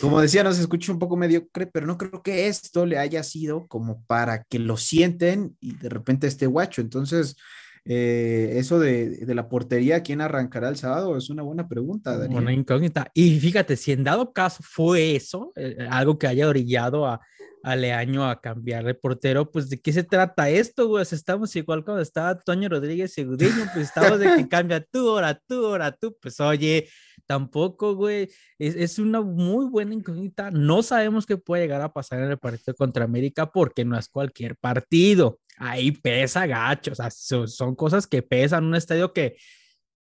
como 0.00 0.20
decía, 0.20 0.42
no 0.42 0.52
se 0.52 0.62
escucha 0.62 0.92
un 0.92 0.98
poco 0.98 1.16
mediocre, 1.16 1.66
pero 1.66 1.86
no 1.86 1.98
creo 1.98 2.22
que 2.22 2.48
esto 2.48 2.86
le 2.86 2.98
haya 2.98 3.22
sido 3.22 3.66
como 3.68 4.04
para 4.04 4.44
que 4.44 4.58
lo 4.58 4.76
sienten 4.76 5.56
y 5.60 5.74
de 5.76 5.88
repente 5.88 6.26
esté 6.26 6.46
guacho. 6.46 6.80
Entonces, 6.80 7.36
eh, 7.84 8.54
eso 8.56 8.78
de, 8.78 9.24
la 9.26 9.48
portería, 9.48 10.02
¿quién 10.02 10.20
arrancará 10.20 10.68
el 10.68 10.76
sábado? 10.76 11.16
Es 11.16 11.30
una 11.30 11.42
buena 11.42 11.68
pregunta, 11.68 12.16
Daniel. 12.18 12.42
Una 12.42 12.52
incógnita. 12.52 13.10
Y 13.14 13.38
fíjate, 13.40 13.76
si 13.76 13.92
en 13.92 14.04
dado 14.04 14.32
caso 14.32 14.62
fue 14.62 15.16
eso, 15.16 15.52
eh, 15.56 15.86
algo 15.90 16.18
que 16.18 16.26
haya 16.26 16.48
orillado 16.48 17.06
a, 17.06 17.20
a 17.62 17.76
Leaño 17.76 18.28
a 18.28 18.40
cambiar 18.40 18.84
de 18.84 18.94
portero, 18.94 19.50
pues 19.50 19.68
de 19.70 19.80
qué 19.80 19.92
se 19.92 20.02
trata 20.02 20.50
esto, 20.50 20.88
güey. 20.88 21.04
estamos 21.10 21.54
igual 21.56 21.84
cuando 21.84 22.02
estaba 22.02 22.38
Toño 22.38 22.68
Rodríguez 22.68 23.16
y 23.18 23.24
Gudiño, 23.24 23.66
pues 23.72 23.88
estamos 23.88 24.18
de 24.18 24.36
que 24.36 24.48
cambia 24.48 24.84
tú, 24.84 25.08
ahora 25.10 25.40
tú, 25.46 25.66
ahora 25.66 25.92
tú. 25.92 26.16
Pues 26.20 26.38
oye, 26.40 26.88
tampoco, 27.26 27.94
güey. 27.94 28.28
Es, 28.58 28.76
es, 28.76 28.98
una 28.98 29.22
muy 29.22 29.66
buena 29.66 29.94
incógnita. 29.94 30.50
No 30.50 30.82
sabemos 30.82 31.26
qué 31.26 31.36
puede 31.36 31.62
llegar 31.62 31.80
a 31.82 31.92
pasar 31.92 32.20
en 32.22 32.30
el 32.30 32.38
partido 32.38 32.74
contra 32.74 33.04
América 33.04 33.50
porque 33.50 33.84
no 33.84 33.98
es 33.98 34.08
cualquier 34.08 34.56
partido 34.56 35.38
ahí 35.60 35.92
pesa 35.92 36.46
gacho, 36.46 36.92
o 36.92 36.94
sea, 36.94 37.10
son, 37.10 37.76
cosas 37.76 38.06
que 38.06 38.22
pesan, 38.22 38.64
un 38.64 38.74
estadio 38.74 39.12
que, 39.12 39.36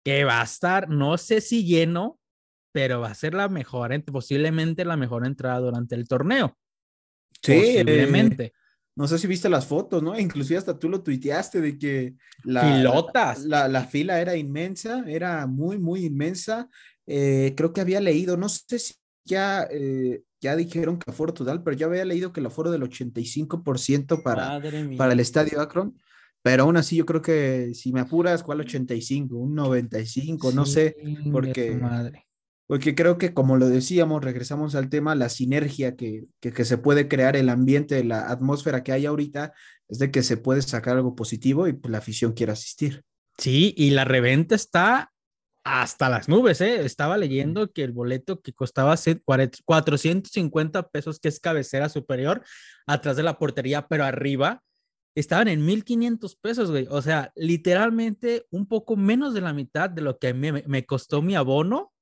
que 0.04 0.24
va 0.24 0.42
a 0.42 0.44
estar, 0.44 0.88
no 0.88 1.16
sé 1.16 1.40
si 1.40 1.64
lleno, 1.64 2.20
pero 2.72 3.00
va 3.00 3.08
a 3.08 3.14
ser 3.14 3.32
la 3.32 3.48
mejor, 3.48 3.90
posiblemente 4.04 4.84
la 4.84 4.98
mejor 4.98 5.26
entrada 5.26 5.58
durante 5.58 5.94
el 5.94 6.06
torneo. 6.06 6.56
Sí, 7.42 7.54
posiblemente. 7.54 8.52
no 8.94 9.08
sé 9.08 9.18
si 9.18 9.26
viste 9.26 9.48
las 9.48 9.66
fotos, 9.66 10.02
¿no? 10.02 10.18
Inclusive 10.18 10.58
hasta 10.58 10.78
tú 10.78 10.90
lo 10.90 11.02
tuiteaste 11.02 11.62
de 11.62 11.78
que 11.78 12.14
la, 12.44 12.78
La, 13.46 13.66
la, 13.66 13.84
fila 13.86 14.20
era 14.20 14.36
inmensa, 14.36 15.04
era 15.08 15.46
muy, 15.46 15.78
muy 15.78 16.04
inmensa. 16.04 16.68
Eh, 17.06 17.54
creo 17.56 17.72
que 17.72 17.80
había 17.80 18.00
leído, 18.00 18.36
no 18.36 18.50
sé 18.50 18.78
si 18.78 18.94
ya, 19.24 19.66
eh, 19.70 20.22
ya 20.40 20.56
dijeron 20.56 20.98
que 20.98 21.10
aforo 21.10 21.34
total, 21.34 21.62
pero 21.62 21.76
yo 21.76 21.86
había 21.86 22.04
leído 22.04 22.32
que 22.32 22.40
el 22.40 22.46
aforo 22.46 22.70
del 22.70 22.82
85% 22.82 24.22
para, 24.22 24.60
para 24.96 25.12
el 25.12 25.20
estadio 25.20 25.60
Akron. 25.60 25.98
Pero 26.42 26.62
aún 26.62 26.78
así, 26.78 26.96
yo 26.96 27.04
creo 27.04 27.20
que 27.20 27.72
si 27.74 27.92
me 27.92 28.00
apuras, 28.00 28.42
¿cuál 28.42 28.60
85? 28.60 29.36
Un 29.36 29.54
95, 29.54 30.52
no 30.52 30.64
sé, 30.64 30.96
porque, 31.30 31.72
madre. 31.72 32.26
porque 32.66 32.94
creo 32.94 33.18
que 33.18 33.34
como 33.34 33.58
lo 33.58 33.68
decíamos, 33.68 34.24
regresamos 34.24 34.74
al 34.74 34.88
tema, 34.88 35.14
la 35.14 35.28
sinergia 35.28 35.96
que, 35.96 36.24
que, 36.40 36.52
que, 36.52 36.64
se 36.64 36.78
puede 36.78 37.08
crear, 37.08 37.36
el 37.36 37.50
ambiente, 37.50 38.02
la 38.04 38.30
atmósfera 38.30 38.82
que 38.82 38.92
hay 38.92 39.04
ahorita, 39.04 39.52
es 39.88 39.98
de 39.98 40.10
que 40.10 40.22
se 40.22 40.38
puede 40.38 40.62
sacar 40.62 40.96
algo 40.96 41.14
positivo 41.14 41.68
y 41.68 41.74
pues, 41.74 41.92
la 41.92 41.98
afición 41.98 42.32
quiere 42.32 42.52
asistir. 42.52 43.02
Sí, 43.36 43.74
y 43.76 43.90
la 43.90 44.06
reventa 44.06 44.54
está 44.54 45.12
hasta 45.70 46.08
las 46.08 46.28
nubes, 46.28 46.60
¿eh? 46.60 46.84
Estaba 46.84 47.16
leyendo 47.16 47.70
que 47.70 47.84
el 47.84 47.92
boleto 47.92 48.40
que 48.40 48.52
costaba 48.52 48.96
450 48.96 50.88
pesos, 50.88 51.20
que 51.20 51.28
es 51.28 51.38
cabecera 51.38 51.88
superior, 51.88 52.42
atrás 52.86 53.16
de 53.16 53.22
la 53.22 53.38
portería, 53.38 53.86
pero 53.86 54.04
arriba, 54.04 54.64
estaban 55.14 55.46
en 55.46 55.64
1500 55.64 56.34
pesos, 56.36 56.70
güey. 56.72 56.88
O 56.90 57.00
sea, 57.02 57.32
literalmente 57.36 58.46
un 58.50 58.66
poco 58.66 58.96
menos 58.96 59.32
de 59.32 59.42
la 59.42 59.52
mitad 59.52 59.88
de 59.88 60.02
lo 60.02 60.18
que 60.18 60.34
me, 60.34 60.64
me 60.66 60.86
costó 60.86 61.22
mi 61.22 61.36
abono 61.36 61.92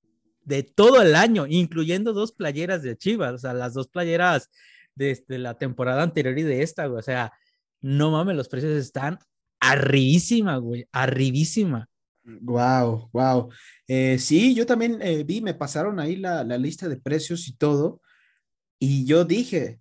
de 0.41 0.63
todo 0.63 1.03
el 1.03 1.15
año, 1.15 1.47
incluyendo 1.47 2.15
dos 2.15 2.33
playeras 2.33 2.83
de 2.83 2.97
Chivas, 2.97 3.35
o 3.35 3.39
sea, 3.39 3.53
las 3.53 3.75
dos 3.75 3.89
playeras 3.89 4.49
de, 4.95 5.11
este, 5.11 5.39
la 5.39 5.59
temporada 5.59 6.03
anterior 6.03 6.39
y 6.39 6.43
de 6.43 6.63
esta, 6.63 6.87
güey. 6.87 7.01
O 7.01 7.03
sea, 7.03 7.33
no 7.83 8.11
mames, 8.13 8.35
los 8.35 8.49
precios 8.49 8.73
están 8.73 9.19
arribísima, 9.61 10.57
güey, 10.57 10.89
arribísima. 10.91 11.91
Wow, 12.41 13.09
wow. 13.13 13.49
Eh, 13.87 14.19
sí, 14.19 14.55
yo 14.55 14.67
también 14.67 15.01
eh, 15.01 15.25
vi, 15.25 15.41
me 15.41 15.55
pasaron 15.55 15.99
ahí 15.99 16.17
la, 16.17 16.45
la, 16.45 16.59
lista 16.59 16.89
de 16.89 16.99
precios 16.99 17.49
y 17.49 17.57
todo. 17.57 18.03
Y 18.79 19.07
yo 19.07 19.25
dije, 19.25 19.81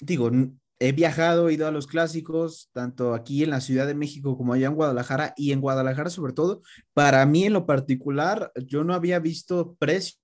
digo, 0.00 0.30
he 0.78 0.92
viajado, 0.92 1.48
he 1.48 1.54
ido 1.54 1.66
a 1.66 1.72
los 1.72 1.88
clásicos, 1.88 2.70
tanto 2.72 3.14
aquí 3.14 3.42
en 3.42 3.50
la 3.50 3.60
Ciudad 3.60 3.86
de 3.86 3.94
México 3.94 4.36
como 4.36 4.52
allá 4.52 4.68
en 4.68 4.74
Guadalajara, 4.74 5.34
y 5.36 5.52
en 5.52 5.60
Guadalajara 5.60 6.10
sobre 6.10 6.32
todo. 6.32 6.62
Para 6.94 7.26
mí 7.26 7.44
en 7.44 7.52
lo 7.52 7.66
particular, 7.66 8.52
yo 8.66 8.84
no 8.84 8.94
había 8.94 9.18
visto 9.18 9.74
precios 9.80 10.20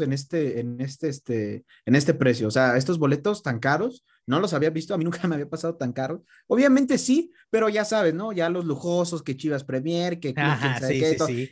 en 0.00 0.12
este, 0.12 0.60
en 0.60 0.80
este, 0.80 1.08
este, 1.08 1.64
en 1.84 1.96
este 1.96 2.14
precio. 2.14 2.46
O 2.46 2.50
sea, 2.52 2.76
estos 2.76 2.98
boletos 2.98 3.42
tan 3.42 3.58
caros, 3.58 4.04
no 4.26 4.40
los 4.40 4.52
había 4.52 4.70
visto, 4.70 4.94
a 4.94 4.98
mí 4.98 5.04
nunca 5.04 5.26
me 5.28 5.34
había 5.34 5.48
pasado 5.48 5.76
tan 5.76 5.92
caro. 5.92 6.24
Obviamente 6.46 6.98
sí, 6.98 7.32
pero 7.50 7.68
ya 7.68 7.84
sabes, 7.84 8.14
¿no? 8.14 8.32
Ya 8.32 8.48
los 8.48 8.64
lujosos, 8.64 9.22
que 9.22 9.36
Chivas 9.36 9.64
Premier, 9.64 10.20
que, 10.20 10.34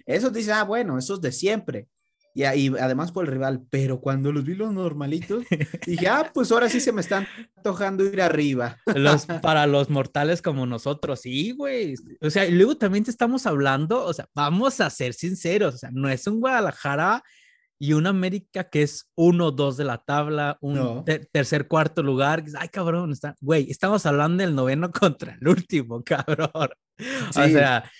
eso 0.06 0.30
dice, 0.30 0.52
ah, 0.52 0.64
bueno, 0.64 0.98
esos 0.98 1.20
de 1.20 1.32
siempre. 1.32 1.88
Y, 2.32 2.44
y, 2.44 2.68
además 2.78 3.10
por 3.10 3.24
el 3.24 3.32
rival, 3.32 3.62
pero 3.70 4.00
cuando 4.00 4.30
los 4.30 4.44
vi 4.44 4.54
los 4.54 4.72
normalitos, 4.72 5.44
dije, 5.86 6.08
ah, 6.08 6.30
pues 6.32 6.52
ahora 6.52 6.68
sí 6.68 6.80
se 6.80 6.92
me 6.92 7.00
están 7.00 7.26
antojando 7.56 8.04
ir 8.04 8.22
arriba. 8.22 8.76
Los, 8.94 9.26
para 9.42 9.66
los 9.66 9.90
mortales 9.90 10.40
como 10.40 10.64
nosotros, 10.64 11.20
sí, 11.22 11.50
güey. 11.52 11.96
O 12.20 12.30
sea, 12.30 12.46
y 12.46 12.52
luego 12.52 12.76
también 12.76 13.04
te 13.04 13.10
estamos 13.10 13.46
hablando, 13.46 14.04
o 14.04 14.12
sea, 14.12 14.28
vamos 14.34 14.80
a 14.80 14.90
ser 14.90 15.12
sinceros, 15.12 15.74
o 15.74 15.78
sea, 15.78 15.90
no 15.92 16.08
es 16.08 16.26
un 16.26 16.38
Guadalajara 16.38 17.24
y 17.82 17.94
un 17.94 18.06
América 18.06 18.64
que 18.64 18.82
es 18.82 19.10
uno, 19.14 19.52
dos 19.52 19.78
de 19.78 19.84
la 19.84 19.96
tabla, 19.96 20.58
un 20.60 21.02
tercer, 21.32 21.66
cuarto 21.66 22.02
lugar. 22.02 22.44
Ay, 22.58 22.68
cabrón, 22.68 23.10
está, 23.10 23.34
güey, 23.40 23.70
estamos 23.70 24.04
hablando 24.04 24.44
del 24.44 24.54
noveno 24.54 24.90
contra 25.00 25.38
el 25.40 25.48
último, 25.48 26.04
cabrón. 26.04 26.50
O 27.30 27.32
sea, 27.32 27.90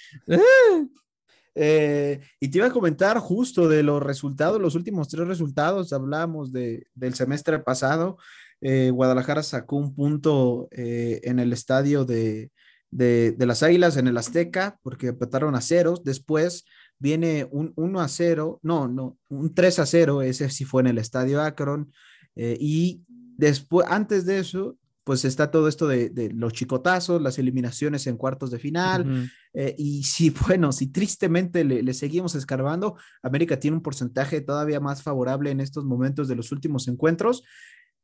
eh, 1.55 2.21
y 2.39 2.49
te 2.49 2.59
iba 2.59 2.67
a 2.67 2.73
comentar 2.73 3.17
justo 3.21 3.71
de 3.71 3.83
los 3.83 4.03
resultados, 4.03 4.61
los 4.61 4.75
últimos 4.75 5.09
tres 5.09 5.27
resultados, 5.27 5.95
hablamos 5.95 6.53
de, 6.53 6.87
del 6.95 7.15
semestre 7.15 7.59
pasado. 7.59 8.19
Eh, 8.61 8.91
Guadalajara 8.91 9.43
sacó 9.43 9.77
un 9.77 9.95
punto 9.95 10.69
eh, 10.73 11.23
en 11.25 11.39
el 11.39 11.55
estadio 11.55 12.05
de, 12.05 12.51
de, 12.91 13.33
de, 13.33 13.47
las 13.47 13.63
Águilas, 13.63 13.97
en 13.97 14.09
el 14.09 14.19
Azteca, 14.19 14.79
porque 14.83 15.07
empataron 15.09 15.55
a 15.55 15.63
ceros. 15.63 16.05
Después 16.05 16.67
viene 17.01 17.49
un 17.51 17.73
1 17.75 18.01
a 18.01 18.07
0, 18.07 18.61
no, 18.63 18.87
no, 18.87 19.19
un 19.29 19.53
3 19.53 19.81
a 19.81 19.87
0, 19.87 20.23
ese 20.23 20.49
sí 20.51 20.65
fue 20.65 20.83
en 20.83 20.89
el 20.89 20.99
estadio 20.99 21.43
Akron, 21.43 21.91
eh, 22.37 22.57
y 22.61 23.03
después, 23.09 23.87
antes 23.91 24.27
de 24.27 24.39
eso, 24.39 24.77
pues 25.03 25.25
está 25.25 25.51
todo 25.51 25.67
esto 25.67 25.89
de, 25.89 26.31
los 26.35 26.53
chicotazos, 26.53 27.21
las 27.23 27.39
eliminaciones 27.39 28.07
en 28.07 28.17
cuartos 28.17 28.51
de 28.51 28.59
final, 28.59 29.29
eh, 29.55 29.75
y 29.79 30.05
si, 30.05 30.31
bueno, 30.47 30.73
si 30.73 30.89
tristemente 30.89 31.65
le, 31.65 31.95
seguimos 31.95 32.35
escarbando, 32.35 32.97
América 33.23 33.59
tiene 33.59 33.79
un 33.79 33.83
porcentaje 33.83 34.43
todavía 34.43 34.79
más 34.79 35.03
favorable 35.03 35.51
en 35.51 35.61
estos 35.61 35.85
momentos 35.85 36.29
de 36.29 36.37
los 36.37 36.53
últimos 36.53 36.87
encuentros, 36.87 37.43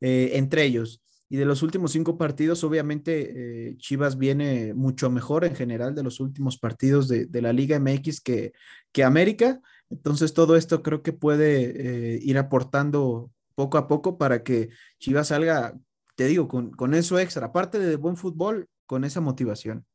eh, 0.01 0.31
entre 0.33 0.63
ellos. 0.65 1.01
Y 1.29 1.37
de 1.37 1.45
los 1.45 1.61
últimos 1.61 1.91
cinco 1.91 2.17
partidos, 2.17 2.63
obviamente 2.63 3.69
eh, 3.69 3.77
Chivas 3.77 4.17
viene 4.17 4.73
mucho 4.73 5.09
mejor 5.09 5.43
en 5.43 5.55
general 5.55 5.93
de 5.93 6.03
los 6.03 6.19
últimos 6.19 6.57
partidos 6.57 7.07
de, 7.07 7.27
la 7.41 7.51
Liga 7.51 7.79
MX 7.79 8.21
que, 8.21 8.53
que, 8.91 9.03
América. 9.03 9.59
Entonces 9.89 10.33
todo 10.33 10.55
esto 10.55 10.81
creo 10.81 11.01
que 11.01 11.13
puede 11.13 12.15
eh, 12.15 12.19
ir 12.21 12.37
aportando 12.37 13.29
poco 13.55 13.77
a 13.77 13.87
poco 13.87 14.17
para 14.17 14.43
que 14.43 14.69
Chivas 14.99 15.27
salga, 15.27 15.73
te 16.15 16.27
digo, 16.27 16.47
con, 16.47 16.71
con 16.71 16.93
eso 16.93 17.19
extra, 17.19 17.47
aparte 17.47 17.77
de 17.79 17.95
buen 17.97 18.15
fútbol, 18.15 18.69
con 18.85 19.03
esa 19.03 19.19
motivación. 19.19 19.85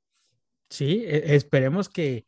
Sí, 0.68 1.02
e, 1.06 1.34
esperemos 1.34 1.88
que, 1.88 2.26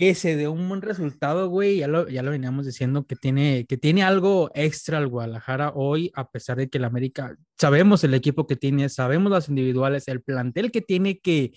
que 0.00 0.14
se 0.14 0.34
dé 0.34 0.48
un 0.48 0.66
buen 0.66 0.80
resultado, 0.80 1.50
güey. 1.50 1.76
Ya 1.76 1.86
lo, 1.86 2.08
ya 2.08 2.22
lo 2.22 2.30
veníamos 2.30 2.64
diciendo 2.64 3.06
que 3.06 3.16
tiene, 3.16 3.66
que 3.66 3.76
tiene 3.76 4.02
algo 4.02 4.50
extra 4.54 4.96
el 4.96 5.08
Guadalajara 5.08 5.72
hoy, 5.74 6.10
a 6.14 6.30
pesar 6.30 6.56
de 6.56 6.70
que 6.70 6.78
el 6.78 6.84
América, 6.84 7.36
sabemos 7.58 8.02
el 8.02 8.14
equipo 8.14 8.46
que 8.46 8.56
tiene, 8.56 8.88
sabemos 8.88 9.30
las 9.30 9.50
individuales, 9.50 10.08
el 10.08 10.22
plantel 10.22 10.72
que 10.72 10.80
tiene 10.80 11.18
que 11.18 11.52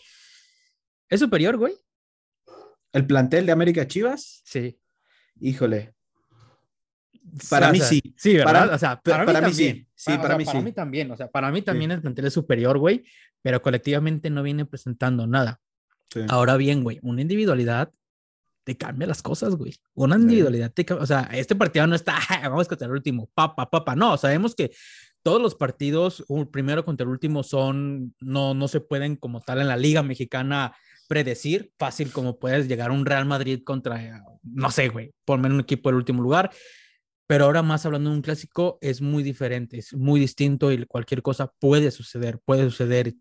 es 1.07 1.21
superior, 1.21 1.55
güey. 1.55 1.73
¿El 2.91 3.07
plantel 3.07 3.45
de 3.45 3.53
América 3.53 3.87
Chivas? 3.87 4.41
Sí. 4.43 4.77
Híjole. 5.39 5.93
Para 7.49 7.71
mí 7.71 7.79
sí. 7.79 8.01
Sí, 8.17 8.35
¿verdad? 8.35 8.51
Para, 8.51 8.75
o 8.75 8.77
sea, 8.77 8.99
para, 8.99 9.39
mí, 9.39 9.53
sí. 9.53 9.87
Sí, 9.95 10.17
para, 10.17 10.37
mí 10.37 10.43
sí. 10.43 10.51
Para 10.51 10.61
mí 10.61 10.73
también. 10.73 11.11
O 11.11 11.15
sea, 11.15 11.31
para 11.31 11.49
mí 11.49 11.61
también 11.61 11.91
el 11.91 12.01
plantel 12.01 12.25
es 12.25 12.33
superior, 12.33 12.77
güey, 12.77 13.05
pero 13.41 13.61
colectivamente 13.61 14.29
no 14.29 14.43
viene 14.43 14.65
presentando 14.65 15.27
nada. 15.27 15.61
Ahora 16.27 16.57
bien, 16.57 16.83
güey, 16.83 16.99
una 17.03 17.21
individualidad 17.21 17.93
te 18.63 18.77
cambia 18.77 19.07
las 19.07 19.21
cosas, 19.21 19.55
güey. 19.55 19.75
Una 19.93 20.15
individualidad 20.15 20.71
te 20.71 20.85
cambia. 20.85 21.03
O 21.03 21.07
sea, 21.07 21.29
este 21.33 21.55
partido 21.55 21.87
no 21.87 21.95
está, 21.95 22.17
vamos 22.43 22.67
contra 22.67 22.87
el 22.87 22.93
último, 22.93 23.29
papa, 23.33 23.69
papa. 23.69 23.95
No, 23.95 24.17
sabemos 24.17 24.55
que 24.55 24.71
todos 25.21 25.41
los 25.41 25.55
partidos, 25.55 26.23
primero 26.51 26.83
contra 26.85 27.05
el 27.05 27.09
último, 27.09 27.43
son, 27.43 28.13
no, 28.19 28.53
no 28.53 28.67
se 28.67 28.81
pueden 28.81 29.15
como 29.15 29.41
tal 29.41 29.61
en 29.61 29.67
la 29.67 29.77
Liga 29.77 30.03
Mexicana 30.03 30.75
predecir. 31.07 31.71
Fácil 31.77 32.11
como 32.11 32.39
puedes 32.39 32.67
llegar 32.67 32.89
a 32.89 32.93
un 32.93 33.05
Real 33.05 33.25
Madrid 33.25 33.61
contra, 33.63 34.23
no 34.43 34.71
sé, 34.71 34.89
güey, 34.89 35.13
ponme 35.25 35.47
en 35.47 35.53
un 35.53 35.61
equipo 35.61 35.89
del 35.89 35.97
último 35.97 36.21
lugar. 36.21 36.51
Pero 37.25 37.45
ahora 37.45 37.63
más 37.63 37.85
hablando 37.85 38.09
de 38.09 38.17
un 38.17 38.21
clásico, 38.21 38.77
es 38.81 39.01
muy 39.01 39.23
diferente, 39.23 39.77
es 39.77 39.93
muy 39.93 40.19
distinto 40.19 40.71
y 40.71 40.85
cualquier 40.85 41.21
cosa 41.21 41.51
puede 41.59 41.89
suceder, 41.91 42.39
puede 42.43 42.65
suceder. 42.65 43.13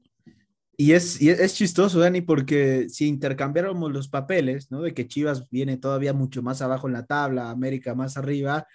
Y 0.77 0.93
es, 0.93 1.21
es 1.21 1.55
chistoso, 1.55 2.01
Dani, 2.01 2.23
porque 2.23 2.89
si 2.89 3.07
intercambiáramos 3.07 3.93
los 3.93 4.09
papeles, 4.09 4.71
¿no? 4.71 4.83
De 4.83 4.95
que 4.95 5.07
Chivas 5.07 5.49
viene 5.51 5.77
todavía 5.77 6.13
mucho 6.13 6.43
más 6.43 6.63
abajo 6.63 6.87
en 6.87 6.95
la 6.95 7.07
tabla, 7.07 7.51
América 7.51 7.95
más 7.95 8.17
arriba, 8.17 8.67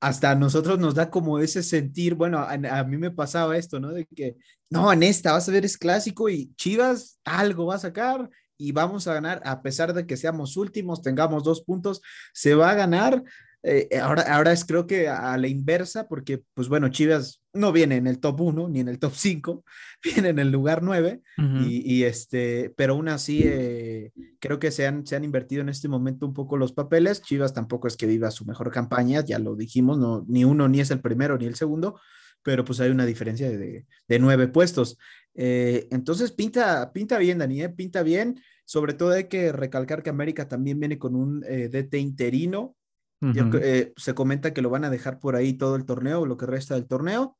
hasta 0.00 0.30
a 0.30 0.34
nosotros 0.34 0.78
nos 0.78 0.94
da 0.94 1.10
como 1.10 1.38
ese 1.40 1.62
sentir, 1.62 2.14
bueno, 2.14 2.38
a, 2.38 2.52
a, 2.52 2.84
mí 2.84 2.96
me 2.96 3.10
pasaba 3.10 3.56
esto, 3.56 3.80
¿no? 3.80 3.90
De 3.90 4.06
que, 4.06 4.36
no, 4.70 4.92
en 4.92 5.02
esta 5.02 5.32
vas 5.32 5.48
a 5.48 5.52
ver 5.52 5.64
es 5.64 5.76
clásico 5.76 6.28
y 6.28 6.54
Chivas 6.54 7.20
algo 7.24 7.66
va 7.66 7.74
a 7.74 7.80
sacar 7.80 8.30
y 8.56 8.72
vamos 8.72 9.06
a 9.08 9.14
ganar, 9.14 9.42
a 9.44 9.62
pesar 9.62 9.92
de 9.92 10.06
que 10.06 10.16
seamos 10.16 10.56
últimos, 10.56 11.02
tengamos 11.02 11.44
dos 11.44 11.62
puntos, 11.62 12.00
se 12.32 12.54
va 12.54 12.70
a 12.70 12.74
ganar 12.74 13.22
eh, 13.62 13.88
eh, 13.90 13.98
ahora, 13.98 14.22
ahora 14.22 14.52
es 14.52 14.64
creo 14.64 14.86
que 14.86 15.08
a 15.08 15.36
la 15.36 15.48
inversa, 15.48 16.08
porque 16.08 16.42
pues 16.54 16.68
bueno, 16.68 16.88
Chivas 16.88 17.39
no 17.52 17.72
viene 17.72 17.96
en 17.96 18.06
el 18.06 18.20
top 18.20 18.40
1 18.40 18.68
ni 18.68 18.80
en 18.80 18.88
el 18.88 18.98
top 18.98 19.12
5, 19.14 19.64
viene 20.04 20.28
en 20.28 20.38
el 20.38 20.50
lugar 20.50 20.82
9, 20.82 21.20
y, 21.66 22.04
este, 22.04 22.72
pero 22.76 22.94
aún 22.94 23.08
así 23.08 23.42
eh, 23.44 24.12
creo 24.38 24.58
que 24.58 24.70
se 24.70 24.86
han, 24.86 25.06
se 25.06 25.16
han 25.16 25.24
invertido 25.24 25.62
en 25.62 25.68
este 25.68 25.88
momento 25.88 26.26
un 26.26 26.34
poco 26.34 26.56
los 26.56 26.72
papeles. 26.72 27.22
Chivas 27.22 27.54
tampoco 27.54 27.88
es 27.88 27.96
que 27.96 28.06
viva 28.06 28.30
su 28.30 28.44
mejor 28.44 28.70
campaña, 28.70 29.24
ya 29.24 29.38
lo 29.38 29.56
dijimos, 29.56 29.98
no, 29.98 30.24
ni 30.28 30.44
uno 30.44 30.68
ni 30.68 30.80
es 30.80 30.90
el 30.90 31.00
primero 31.00 31.38
ni 31.38 31.46
el 31.46 31.54
segundo, 31.56 32.00
pero 32.42 32.64
pues 32.64 32.80
hay 32.80 32.90
una 32.90 33.06
diferencia 33.06 33.50
de, 33.50 33.86
de 34.08 34.18
nueve 34.18 34.48
puestos. 34.48 34.98
entonces 35.34 36.32
pinta, 36.32 36.92
pinta 36.92 37.18
bien, 37.18 37.38
Dani, 37.38 37.68
pinta 37.68 38.02
bien. 38.02 38.40
Sobre 38.64 38.94
todo 38.94 39.10
hay 39.10 39.24
que 39.24 39.50
recalcar 39.50 40.02
que 40.02 40.10
América 40.10 40.46
también 40.46 40.78
viene 40.78 40.96
con 40.96 41.16
un 41.16 41.40
DT 41.40 41.94
interino, 41.94 42.76
eh, 43.22 43.92
se 43.96 44.14
comenta 44.14 44.54
que 44.54 44.62
lo 44.62 44.70
van 44.70 44.84
a 44.84 44.90
dejar 44.90 45.20
por 45.20 45.36
ahí 45.36 45.52
todo 45.52 45.76
el 45.76 45.84
torneo, 45.84 46.24
lo 46.24 46.36
que 46.36 46.46
resta 46.46 46.74
del 46.74 46.86
torneo. 46.86 47.36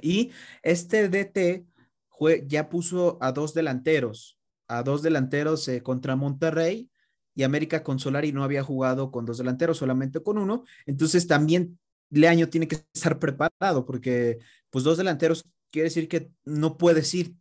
Y 0.00 0.32
este 0.62 1.08
DT 1.08 1.66
ya 2.46 2.68
puso 2.68 3.18
a 3.20 3.32
dos 3.32 3.54
delanteros, 3.54 4.38
a 4.68 4.82
dos 4.82 5.02
delanteros 5.02 5.66
eh, 5.68 5.82
contra 5.82 6.16
Monterrey 6.16 6.90
y 7.34 7.42
América 7.44 7.82
con 7.82 7.98
Solari 7.98 8.32
no 8.32 8.44
había 8.44 8.62
jugado 8.62 9.10
con 9.10 9.24
dos 9.24 9.38
delanteros, 9.38 9.78
solamente 9.78 10.22
con 10.22 10.38
uno. 10.38 10.64
Entonces 10.86 11.26
también 11.26 11.78
Leaño 12.10 12.48
tiene 12.48 12.68
que 12.68 12.82
estar 12.92 13.18
preparado 13.18 13.86
porque 13.86 14.38
pues 14.70 14.84
dos 14.84 14.98
delanteros 14.98 15.44
quiere 15.70 15.88
decir 15.88 16.08
que 16.08 16.30
no 16.44 16.76
puedes 16.76 17.14
ir 17.14 17.34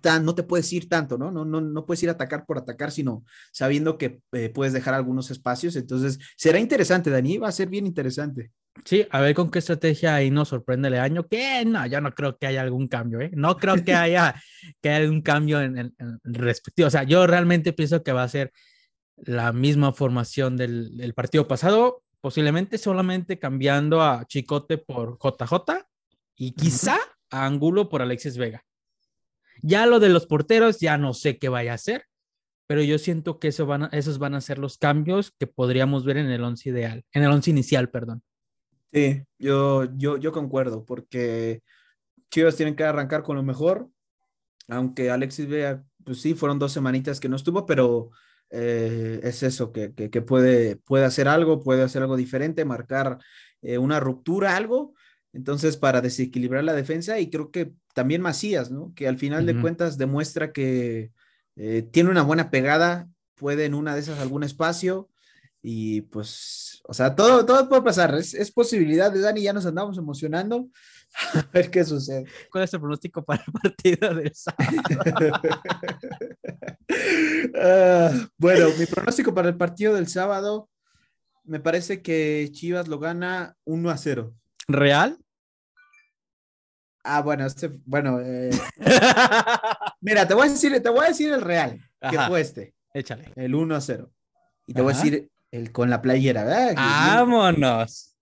tan, 0.00 0.24
no 0.24 0.34
te 0.34 0.42
puedes 0.42 0.72
ir 0.72 0.88
tanto, 0.88 1.18
¿no? 1.18 1.30
No, 1.30 1.44
no, 1.44 1.60
no 1.60 1.86
puedes 1.86 2.02
ir 2.02 2.08
a 2.08 2.12
atacar 2.12 2.46
por 2.46 2.58
atacar, 2.58 2.90
sino 2.90 3.24
sabiendo 3.52 3.96
que 3.98 4.20
eh, 4.32 4.48
puedes 4.48 4.72
dejar 4.72 4.94
algunos 4.94 5.30
espacios. 5.30 5.76
Entonces, 5.76 6.18
será 6.36 6.58
interesante, 6.58 7.10
Dani, 7.10 7.38
va 7.38 7.48
a 7.48 7.52
ser 7.52 7.68
bien 7.68 7.86
interesante. 7.86 8.50
Sí, 8.84 9.06
a 9.10 9.20
ver 9.20 9.34
con 9.34 9.50
qué 9.50 9.60
estrategia 9.60 10.16
ahí 10.16 10.30
nos 10.30 10.48
sorprende 10.48 10.88
el 10.88 10.94
año. 10.94 11.26
Que 11.26 11.64
no, 11.64 11.86
yo 11.86 12.00
no 12.00 12.12
creo 12.12 12.36
que 12.36 12.46
haya 12.46 12.60
algún 12.60 12.88
cambio, 12.88 13.20
¿eh? 13.20 13.30
No 13.34 13.56
creo 13.56 13.82
que 13.84 13.94
haya, 13.94 14.34
que 14.82 14.88
haya 14.88 15.04
algún 15.04 15.22
cambio 15.22 15.60
en, 15.60 15.78
en, 15.78 16.20
respectivo. 16.24 16.88
O 16.88 16.90
sea, 16.90 17.04
yo 17.04 17.26
realmente 17.26 17.72
pienso 17.72 18.02
que 18.02 18.12
va 18.12 18.24
a 18.24 18.28
ser 18.28 18.52
la 19.16 19.52
misma 19.52 19.92
formación 19.92 20.56
del, 20.56 20.96
del 20.96 21.14
partido 21.14 21.46
pasado, 21.46 22.02
posiblemente 22.20 22.78
solamente 22.78 23.38
cambiando 23.38 24.02
a 24.02 24.24
Chicote 24.26 24.78
por 24.78 25.18
JJ 25.18 25.86
y 26.36 26.52
quizá 26.52 26.98
a 27.30 27.46
Angulo 27.46 27.88
por 27.88 28.02
Alexis 28.02 28.36
Vega. 28.36 28.64
Ya 29.62 29.86
lo 29.86 30.00
de 30.00 30.08
los 30.08 30.26
porteros, 30.26 30.80
ya 30.80 30.98
no 30.98 31.14
sé 31.14 31.38
qué 31.38 31.48
vaya 31.48 31.72
a 31.72 31.76
hacer, 31.76 32.06
pero 32.66 32.82
yo 32.82 32.98
siento 32.98 33.38
que 33.38 33.48
eso 33.48 33.66
van 33.66 33.84
a, 33.84 33.86
esos 33.92 34.18
van 34.18 34.34
a 34.34 34.40
ser 34.40 34.58
los 34.58 34.78
cambios 34.78 35.32
que 35.38 35.46
podríamos 35.46 36.04
ver 36.04 36.16
en 36.16 36.26
el 36.26 36.42
once 36.42 36.68
ideal, 36.70 37.04
en 37.12 37.22
el 37.22 37.30
once 37.30 37.50
inicial, 37.50 37.88
perdón. 37.88 38.22
Sí, 38.94 39.24
yo, 39.40 39.86
yo, 39.96 40.18
yo 40.18 40.30
concuerdo, 40.30 40.84
porque 40.84 41.62
Chivas 42.30 42.54
tienen 42.54 42.76
que 42.76 42.84
arrancar 42.84 43.24
con 43.24 43.34
lo 43.34 43.42
mejor, 43.42 43.88
aunque 44.68 45.10
Alexis 45.10 45.48
Vega, 45.48 45.84
pues 46.04 46.20
sí, 46.20 46.34
fueron 46.34 46.60
dos 46.60 46.70
semanitas 46.70 47.18
que 47.18 47.28
no 47.28 47.34
estuvo, 47.34 47.66
pero 47.66 48.10
eh, 48.50 49.18
es 49.24 49.42
eso, 49.42 49.72
que, 49.72 49.92
que, 49.94 50.10
que, 50.10 50.22
puede, 50.22 50.76
puede 50.76 51.04
hacer 51.04 51.26
algo, 51.26 51.60
puede 51.60 51.82
hacer 51.82 52.02
algo 52.02 52.16
diferente, 52.16 52.64
marcar 52.64 53.18
eh, 53.62 53.78
una 53.78 53.98
ruptura, 53.98 54.54
algo, 54.54 54.94
entonces, 55.32 55.76
para 55.76 56.00
desequilibrar 56.00 56.62
la 56.62 56.74
defensa, 56.74 57.18
y 57.18 57.30
creo 57.30 57.50
que 57.50 57.72
también 57.94 58.22
Macías, 58.22 58.70
¿no? 58.70 58.92
Que 58.94 59.08
al 59.08 59.18
final 59.18 59.42
uh 59.42 59.48
-huh. 59.48 59.54
de 59.56 59.60
cuentas 59.60 59.98
demuestra 59.98 60.52
que 60.52 61.10
eh, 61.56 61.82
tiene 61.90 62.10
una 62.10 62.22
buena 62.22 62.48
pegada, 62.48 63.08
puede 63.34 63.64
en 63.64 63.74
una 63.74 63.94
de 63.94 64.02
esas 64.02 64.20
algún 64.20 64.44
espacio, 64.44 65.08
y 65.66 66.02
pues, 66.02 66.82
o 66.84 66.92
sea, 66.92 67.14
todo, 67.16 67.46
todo 67.46 67.66
puede 67.70 67.80
pasar, 67.80 68.14
es, 68.16 68.34
es 68.34 68.52
posibilidad 68.52 69.10
de 69.10 69.20
Dani, 69.20 69.40
ya 69.40 69.54
nos 69.54 69.64
andamos 69.64 69.96
emocionando. 69.96 70.68
A 71.34 71.48
ver 71.54 71.70
qué 71.70 71.82
sucede. 71.84 72.26
¿Cuál 72.52 72.64
es 72.64 72.74
el 72.74 72.80
pronóstico 72.80 73.24
para 73.24 73.42
el 73.46 73.50
partido 73.50 74.14
del 74.14 74.34
sábado? 74.34 75.40
uh, 77.54 78.28
bueno, 78.36 78.66
mi 78.78 78.84
pronóstico 78.84 79.32
para 79.32 79.48
el 79.48 79.56
partido 79.56 79.94
del 79.94 80.06
sábado, 80.06 80.68
me 81.44 81.60
parece 81.60 82.02
que 82.02 82.50
Chivas 82.52 82.86
lo 82.86 82.98
gana 82.98 83.56
1 83.64 83.88
a 83.88 83.96
0. 83.96 84.34
¿Real? 84.68 85.16
Ah, 87.04 87.22
bueno, 87.22 87.46
este, 87.46 87.70
bueno, 87.86 88.20
eh... 88.20 88.50
mira, 90.02 90.28
te 90.28 90.34
voy 90.34 90.46
a 90.46 90.50
decir, 90.50 90.78
te 90.82 90.90
voy 90.90 91.06
a 91.06 91.08
decir 91.08 91.32
el 91.32 91.40
real, 91.40 91.80
Ajá. 92.02 92.10
que 92.10 92.28
fue 92.28 92.42
este. 92.42 92.74
Échale. 92.92 93.32
El 93.34 93.54
1 93.54 93.74
a 93.74 93.80
0. 93.80 94.12
Y 94.66 94.74
te 94.74 94.80
Ajá. 94.80 94.82
voy 94.82 94.92
a 94.92 94.96
decir 94.96 95.30
el 95.54 95.70
con 95.70 95.88
la 95.88 96.02
playera, 96.02 96.42
¿verdad? 96.44 96.74
Vámonos. 96.74 98.16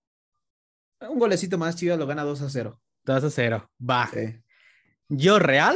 Un 1.01 1.19
golecito 1.19 1.57
más, 1.57 1.77
Chivas 1.77 1.99
lo 1.99 2.07
gana 2.07 2.25
2 2.25 2.43
a 2.43 2.51
0. 2.51 2.81
2 3.05 3.25
a 3.25 3.31
0. 3.31 3.71
Va. 3.81 4.11
Sí. 4.12 4.39
Yo, 5.09 5.39
real, 5.39 5.75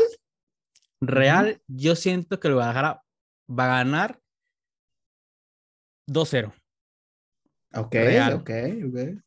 real, 1.01 1.47
uh 1.47 1.51
-huh. 1.51 1.63
yo 1.67 1.97
siento 1.97 2.39
que 2.39 2.49
el 2.49 2.55
Guadalajara 2.55 3.03
va 3.49 3.65
a 3.65 3.79
ganar 3.79 4.21
2-0. 6.07 6.53
Ok, 7.75 7.95
real. 7.95 8.35
ok, 8.35 8.51
ok. 8.89 9.23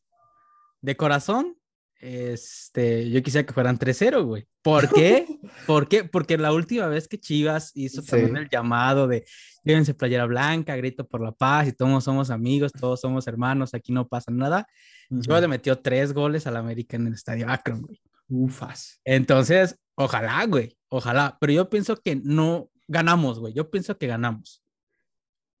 De 0.82 0.96
corazón, 0.96 1.59
este, 2.00 3.10
yo 3.10 3.22
quisiera 3.22 3.46
que 3.46 3.52
fueran 3.52 3.78
3-0, 3.78 4.24
güey. 4.24 4.46
¿Por 4.62 4.88
qué? 4.94 5.26
¿Por 5.66 5.88
qué? 5.88 6.04
Porque 6.04 6.38
la 6.38 6.52
última 6.52 6.88
vez 6.88 7.06
que 7.06 7.18
Chivas 7.18 7.72
hizo 7.74 8.00
sí. 8.00 8.08
también 8.08 8.36
el 8.38 8.48
llamado 8.48 9.06
de 9.06 9.24
llévense 9.64 9.92
playera 9.92 10.24
blanca, 10.24 10.76
grito 10.76 11.06
por 11.06 11.22
la 11.22 11.32
paz 11.32 11.68
y 11.68 11.72
todos 11.72 12.02
somos 12.02 12.30
amigos, 12.30 12.72
todos 12.72 13.00
somos 13.00 13.26
hermanos, 13.26 13.74
aquí 13.74 13.92
no 13.92 14.08
pasa 14.08 14.30
nada. 14.30 14.66
Uh 15.10 15.16
-huh. 15.16 15.20
Chivas 15.22 15.42
le 15.42 15.48
metió 15.48 15.78
tres 15.78 16.12
goles 16.14 16.46
al 16.46 16.56
América 16.56 16.96
en 16.96 17.06
el 17.06 17.14
estadio 17.14 17.48
Akron, 17.50 17.82
güey. 17.82 18.00
Ufas. 18.28 19.00
Entonces, 19.04 19.76
ojalá, 19.94 20.44
güey, 20.46 20.76
ojalá. 20.88 21.36
Pero 21.40 21.52
yo 21.52 21.68
pienso 21.68 21.96
que 21.96 22.16
no 22.16 22.70
ganamos, 22.88 23.40
güey. 23.40 23.52
Yo 23.52 23.70
pienso 23.70 23.98
que 23.98 24.06
ganamos. 24.06 24.62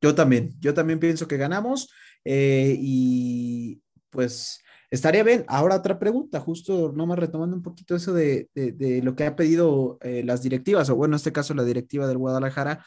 Yo 0.00 0.14
también, 0.14 0.54
yo 0.60 0.72
también 0.72 0.98
pienso 0.98 1.28
que 1.28 1.36
ganamos. 1.36 1.90
Eh, 2.24 2.76
y 2.78 3.82
pues 4.08 4.60
Estaría 4.90 5.22
bien. 5.22 5.44
Ahora 5.46 5.76
otra 5.76 5.98
pregunta, 5.98 6.40
justo 6.40 6.92
nomás 6.92 7.18
retomando 7.18 7.54
un 7.54 7.62
poquito 7.62 7.94
eso 7.94 8.12
de, 8.12 8.48
de, 8.54 8.72
de 8.72 9.02
lo 9.02 9.14
que 9.14 9.24
ha 9.24 9.36
pedido 9.36 9.98
eh, 10.02 10.22
las 10.24 10.42
directivas, 10.42 10.90
o 10.90 10.96
bueno, 10.96 11.14
en 11.14 11.16
este 11.16 11.32
caso 11.32 11.54
la 11.54 11.64
directiva 11.64 12.08
del 12.08 12.18
Guadalajara. 12.18 12.84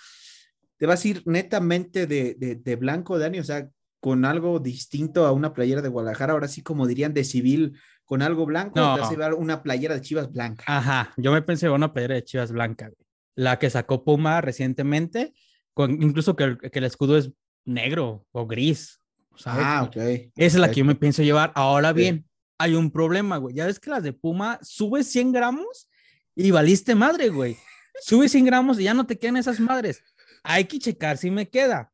¿Te 0.77 0.85
vas 0.85 1.05
a 1.05 1.07
ir 1.07 1.23
netamente 1.25 2.05
de, 2.05 2.35
de, 2.61 2.75
blanco, 2.75 3.17
Dani? 3.17 3.39
O 3.39 3.43
sea, 3.43 3.69
con 4.01 4.25
algo 4.25 4.59
distinto 4.59 5.25
a 5.25 5.31
una 5.31 5.53
playera 5.53 5.81
de 5.81 5.87
Guadalajara, 5.87 6.33
ahora 6.33 6.49
sí 6.49 6.61
como 6.61 6.87
dirían 6.87 7.13
de 7.13 7.23
civil, 7.23 7.79
con 8.03 8.21
algo 8.21 8.45
blanco, 8.45 8.79
no. 8.79 8.95
te 8.95 8.99
vas 8.99 9.09
a 9.09 9.13
llevar 9.13 9.33
una 9.33 9.63
playera 9.63 9.95
de 9.95 10.01
Chivas 10.01 10.29
blanca. 10.29 10.65
Ajá, 10.67 11.13
yo 11.15 11.31
me 11.31 11.41
pensé 11.41 11.67
en 11.67 11.71
una 11.71 11.93
playera 11.93 12.15
de 12.15 12.23
Chivas 12.25 12.51
blanca, 12.51 12.91
la 13.35 13.59
que 13.59 13.69
sacó 13.69 14.03
Puma 14.03 14.41
recientemente, 14.41 15.33
con, 15.73 16.03
incluso 16.03 16.35
que 16.35 16.43
el, 16.43 16.57
que 16.57 16.79
el 16.79 16.85
escudo 16.85 17.17
es 17.17 17.31
negro 17.63 18.27
o 18.33 18.45
gris, 18.45 19.02
¿sabes? 19.35 19.63
Ah, 19.65 19.83
ok. 19.83 19.95
Esa 19.95 20.31
es 20.35 20.55
la 20.55 20.69
que 20.69 20.79
yo 20.79 20.85
me 20.85 20.95
pienso 20.95 21.23
llevar. 21.23 21.51
Ahora 21.55 21.93
bien, 21.93 22.27
hay 22.57 22.75
un 22.75 22.91
problema, 22.91 23.37
güey. 23.37 23.55
Ya 23.55 23.65
ves 23.65 23.79
que 23.79 23.89
las 23.89 24.03
de 24.03 24.13
Puma 24.13 24.59
subes 24.61 25.11
100 25.11 25.31
gramos 25.31 25.89
y 26.35 26.51
valiste 26.51 26.95
madre, 26.95 27.29
güey. 27.29 27.57
Subes 28.01 28.31
100 28.31 28.45
gramos 28.45 28.79
y 28.79 28.83
ya 28.83 28.93
no 28.93 29.05
te 29.05 29.17
quedan 29.17 29.37
esas 29.37 29.59
madres. 29.59 30.03
Hay 30.43 30.65
que 30.65 30.79
checar 30.79 31.17
si 31.17 31.31
me 31.31 31.49
queda. 31.49 31.91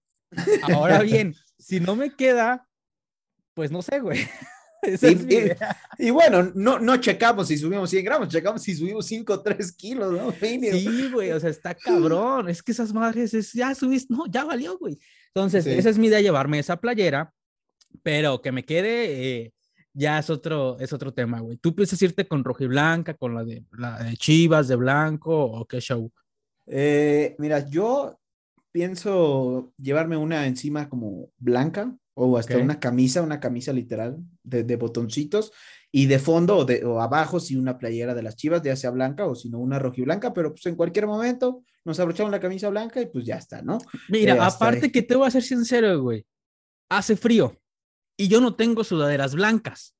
Ahora 0.73 1.01
bien, 1.03 1.35
si 1.57 1.79
no 1.79 1.95
me 1.95 2.15
queda, 2.15 2.67
pues 3.53 3.71
no 3.71 3.81
sé, 3.81 3.99
güey. 3.99 4.27
Y, 5.01 5.35
y, 5.35 6.07
y, 6.07 6.09
bueno, 6.09 6.51
no, 6.55 6.79
no 6.79 6.97
checamos 6.97 7.47
si 7.47 7.57
subimos 7.57 7.89
100 7.89 8.05
gramos, 8.05 8.29
checamos 8.29 8.61
si 8.61 8.75
subimos 8.75 9.05
5 9.05 9.33
o 9.33 9.41
3 9.41 9.71
kilos, 9.73 10.13
¿no? 10.13 10.31
Sí, 10.31 11.09
güey, 11.11 11.31
o 11.31 11.39
sea, 11.39 11.49
está 11.49 11.75
cabrón. 11.75 12.49
Es 12.49 12.63
que 12.63 12.71
esas 12.71 12.93
madres, 12.93 13.33
es, 13.33 13.51
ya 13.53 13.75
subiste, 13.75 14.13
no, 14.13 14.25
ya 14.27 14.45
valió, 14.45 14.77
güey. 14.77 14.97
Entonces, 15.33 15.65
sí. 15.65 15.71
esa 15.71 15.89
es 15.89 15.97
mi 15.97 16.07
idea, 16.07 16.21
llevarme 16.21 16.59
esa 16.59 16.77
playera, 16.77 17.33
pero 18.03 18.41
que 18.41 18.51
me 18.51 18.63
quede, 18.63 19.41
eh, 19.41 19.53
ya 19.93 20.19
es 20.19 20.29
otro, 20.29 20.77
es 20.79 20.93
otro 20.93 21.13
tema, 21.13 21.39
güey. 21.39 21.57
¿Tú 21.57 21.75
piensas 21.75 22.01
irte 22.01 22.27
con 22.27 22.43
rojiblanca, 22.43 23.13
con 23.15 23.35
la 23.35 23.43
de, 23.43 23.63
la 23.77 24.03
de 24.03 24.15
Chivas 24.15 24.67
de 24.67 24.75
blanco 24.75 25.35
o 25.35 25.65
qué 25.65 25.81
show? 25.81 26.11
Eh, 26.67 27.35
mira, 27.37 27.67
yo 27.67 28.19
pienso 28.71 29.73
llevarme 29.77 30.15
una 30.15 30.45
encima 30.45 30.87
como 30.87 31.31
blanca 31.37 31.93
o 32.21 32.37
hasta 32.37 32.53
okay. 32.53 32.63
una 32.63 32.79
camisa, 32.79 33.21
una 33.21 33.39
camisa 33.39 33.71
literal 33.71 34.17
de, 34.43 34.63
de 34.63 34.75
botoncitos 34.75 35.53
y 35.89 36.07
de 36.07 36.19
fondo 36.19 36.57
o, 36.57 36.65
de, 36.65 36.83
o 36.83 37.01
abajo 37.01 37.39
si 37.39 37.47
sí, 37.47 37.55
una 37.55 37.77
playera 37.77 38.13
de 38.13 38.21
las 38.21 38.35
chivas, 38.35 38.61
ya 38.61 38.75
sea 38.75 38.91
blanca 38.91 39.25
o 39.25 39.35
si 39.35 39.49
no 39.49 39.59
una 39.59 39.79
rojiblanca, 39.79 40.33
pero 40.33 40.51
pues 40.51 40.65
en 40.65 40.75
cualquier 40.75 41.07
momento 41.07 41.63
nos 41.85 41.97
abrochamos 41.97 42.29
la 42.31 42.41
camisa 42.41 42.67
blanca 42.69 43.01
y 43.01 43.05
pues 43.05 43.25
ya 43.25 43.37
está, 43.37 43.61
¿no? 43.61 43.77
Mira, 44.09 44.35
eh, 44.35 44.39
aparte 44.41 44.87
ahí. 44.87 44.91
que 44.91 45.01
te 45.01 45.15
voy 45.15 45.27
a 45.27 45.31
ser 45.31 45.43
sincero, 45.43 46.01
güey, 46.01 46.25
hace 46.89 47.15
frío 47.15 47.55
y 48.17 48.27
yo 48.27 48.41
no 48.41 48.53
tengo 48.53 48.83
sudaderas 48.83 49.33
blancas. 49.33 49.95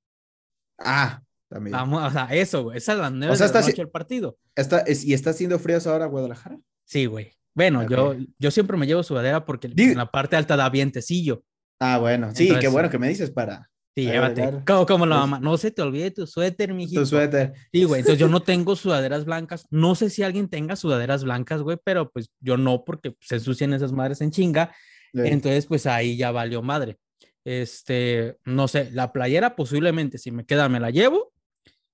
Ah, 0.78 1.22
también. 1.48 1.72
Vamos, 1.72 2.04
o 2.06 2.12
sea, 2.12 2.26
eso, 2.26 2.64
güey, 2.64 2.78
esa 2.80 2.94
es 2.94 3.00
la 3.00 3.10
nueve 3.10 3.34
o 3.34 3.36
sea, 3.38 3.48
de 3.48 3.54
la 3.54 3.62
noche 3.62 3.82
el 3.82 3.90
partido. 3.90 4.38
Está, 4.56 4.80
es, 4.80 5.06
¿Y 5.06 5.14
está 5.14 5.30
haciendo 5.30 5.58
frío 5.58 5.78
ahora 5.86 6.06
Guadalajara? 6.08 6.60
Sí, 6.84 7.06
güey. 7.06 7.32
Bueno, 7.56 7.82
okay. 7.82 7.96
yo, 7.96 8.16
yo 8.38 8.52
siempre 8.52 8.78
me 8.78 8.88
llevo 8.88 9.04
sudadera 9.04 9.46
porque 9.46 9.70
Digo, 9.70 9.92
en 9.92 9.98
la 9.98 10.12
parte 10.12 10.36
alta 10.36 10.58
da 10.58 10.70
vientecillo. 10.70 11.44
Ah, 11.80 11.98
bueno, 11.98 12.32
sí, 12.36 12.44
Entonces, 12.44 12.62
qué 12.62 12.68
bueno 12.72 12.90
que 12.90 13.00
me 13.00 13.08
dices 13.08 13.32
para. 13.32 13.70
Sí, 13.96 14.06
llévate. 14.06 14.64
Como, 14.66 14.86
como 14.86 15.06
la 15.06 15.18
mamá, 15.18 15.40
no 15.40 15.58
se 15.58 15.72
te 15.72 15.82
olvide 15.82 16.12
tu 16.12 16.28
suéter, 16.28 16.74
mijito. 16.74 17.02
Tu 17.02 17.08
suéter. 17.08 17.54
Sí, 17.72 17.84
güey, 17.86 18.02
entonces 18.02 18.20
yo 18.20 18.28
no 18.28 18.42
tengo 18.42 18.76
sudaderas 18.76 19.26
blancas. 19.26 19.66
No 19.70 19.96
sé 19.96 20.10
si 20.10 20.24
alguien 20.24 20.50
tenga 20.50 20.76
sudaderas 20.76 21.24
blancas, 21.24 21.62
güey, 21.62 21.78
pero 21.84 22.12
pues 22.12 22.32
yo 22.40 22.58
no, 22.58 22.84
porque 22.86 23.16
se 23.22 23.36
ensucian 23.36 23.74
esas 23.74 23.92
madres 23.92 24.22
en 24.22 24.32
chinga. 24.32 24.74
Sí. 25.14 25.22
Entonces, 25.26 25.66
pues 25.66 25.86
ahí 25.86 26.18
ya 26.18 26.32
valió 26.32 26.62
madre. 26.62 26.98
Este, 27.44 28.38
no 28.46 28.68
sé, 28.68 28.92
la 28.92 29.12
playera 29.12 29.56
posiblemente, 29.56 30.18
si 30.18 30.32
me 30.32 30.46
queda, 30.46 30.70
me 30.70 30.80
la 30.80 30.92
llevo. 30.92 31.34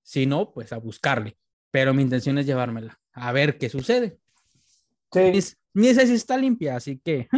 Si 0.02 0.26
no, 0.26 0.52
pues 0.52 0.72
a 0.72 0.78
buscarle. 0.78 1.36
Pero 1.70 1.94
mi 1.94 2.02
intención 2.02 2.38
es 2.38 2.46
llevármela. 2.46 3.00
A 3.12 3.32
ver 3.32 3.58
qué 3.58 3.68
sucede. 3.68 4.18
Sí. 5.12 5.54
Ni 5.74 5.88
esa 5.88 6.06
sí 6.06 6.14
está 6.14 6.36
limpia, 6.36 6.76
así 6.76 7.00
que. 7.02 7.28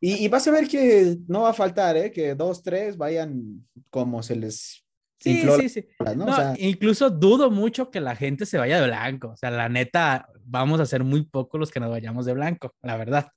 Y, 0.00 0.24
y, 0.24 0.28
vas 0.28 0.46
a 0.46 0.52
ver 0.52 0.68
que 0.68 1.16
no 1.26 1.42
va 1.42 1.50
a 1.50 1.54
faltar, 1.54 1.96
¿eh? 1.96 2.12
Que 2.12 2.34
dos, 2.34 2.62
tres 2.62 2.96
vayan 2.96 3.66
como 3.90 4.22
se 4.22 4.36
les. 4.36 4.84
Sí, 5.18 5.42
sí, 5.58 5.68
sí. 5.68 5.84
¿no? 5.98 6.14
No, 6.14 6.26
o 6.26 6.34
sea... 6.34 6.54
Incluso 6.58 7.10
dudo 7.10 7.50
mucho 7.50 7.90
que 7.90 8.00
la 8.00 8.14
gente 8.14 8.46
se 8.46 8.58
vaya 8.58 8.80
de 8.80 8.86
blanco. 8.86 9.30
O 9.30 9.36
sea, 9.36 9.50
la 9.50 9.68
neta, 9.68 10.28
vamos 10.44 10.78
a 10.78 10.86
ser 10.86 11.02
muy 11.02 11.24
pocos 11.24 11.58
los 11.58 11.72
que 11.72 11.80
nos 11.80 11.90
vayamos 11.90 12.24
de 12.26 12.34
blanco, 12.34 12.72
la 12.82 12.96
verdad. 12.96 13.28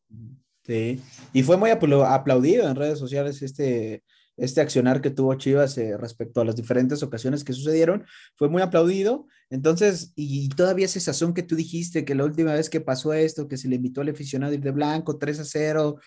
Sí. 0.63 1.01
Y 1.33 1.41
fue 1.41 1.57
muy 1.57 1.71
aplaudido 1.71 2.69
en 2.69 2.75
redes 2.75 2.99
sociales 2.99 3.41
este 3.41 4.03
este 4.41 4.59
accionar 4.59 5.01
que 5.01 5.11
tuvo 5.11 5.35
Chivas 5.35 5.77
eh, 5.77 5.95
respecto 5.97 6.41
a 6.41 6.45
las 6.45 6.55
diferentes 6.55 7.03
ocasiones 7.03 7.43
que 7.43 7.53
sucedieron, 7.53 8.05
fue 8.35 8.49
muy 8.49 8.61
aplaudido. 8.63 9.27
Entonces, 9.51 10.13
y 10.15 10.49
todavía 10.49 10.85
ese 10.85 10.99
sazón 10.99 11.35
que 11.35 11.43
tú 11.43 11.55
dijiste, 11.55 12.05
que 12.05 12.15
la 12.15 12.25
última 12.25 12.53
vez 12.53 12.69
que 12.69 12.81
pasó 12.81 13.13
esto, 13.13 13.47
que 13.47 13.57
se 13.57 13.67
le 13.67 13.75
invitó 13.75 14.01
al 14.01 14.09
aficionado 14.09 14.51
a 14.51 14.55
ir 14.55 14.61
de 14.61 14.71
blanco, 14.71 15.19
3 15.19 15.41
a 15.41 15.45
0, 15.45 15.99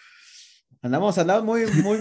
Andamos, 0.84 1.16
andamos 1.16 1.44
muy, 1.44 1.64
muy, 1.82 1.98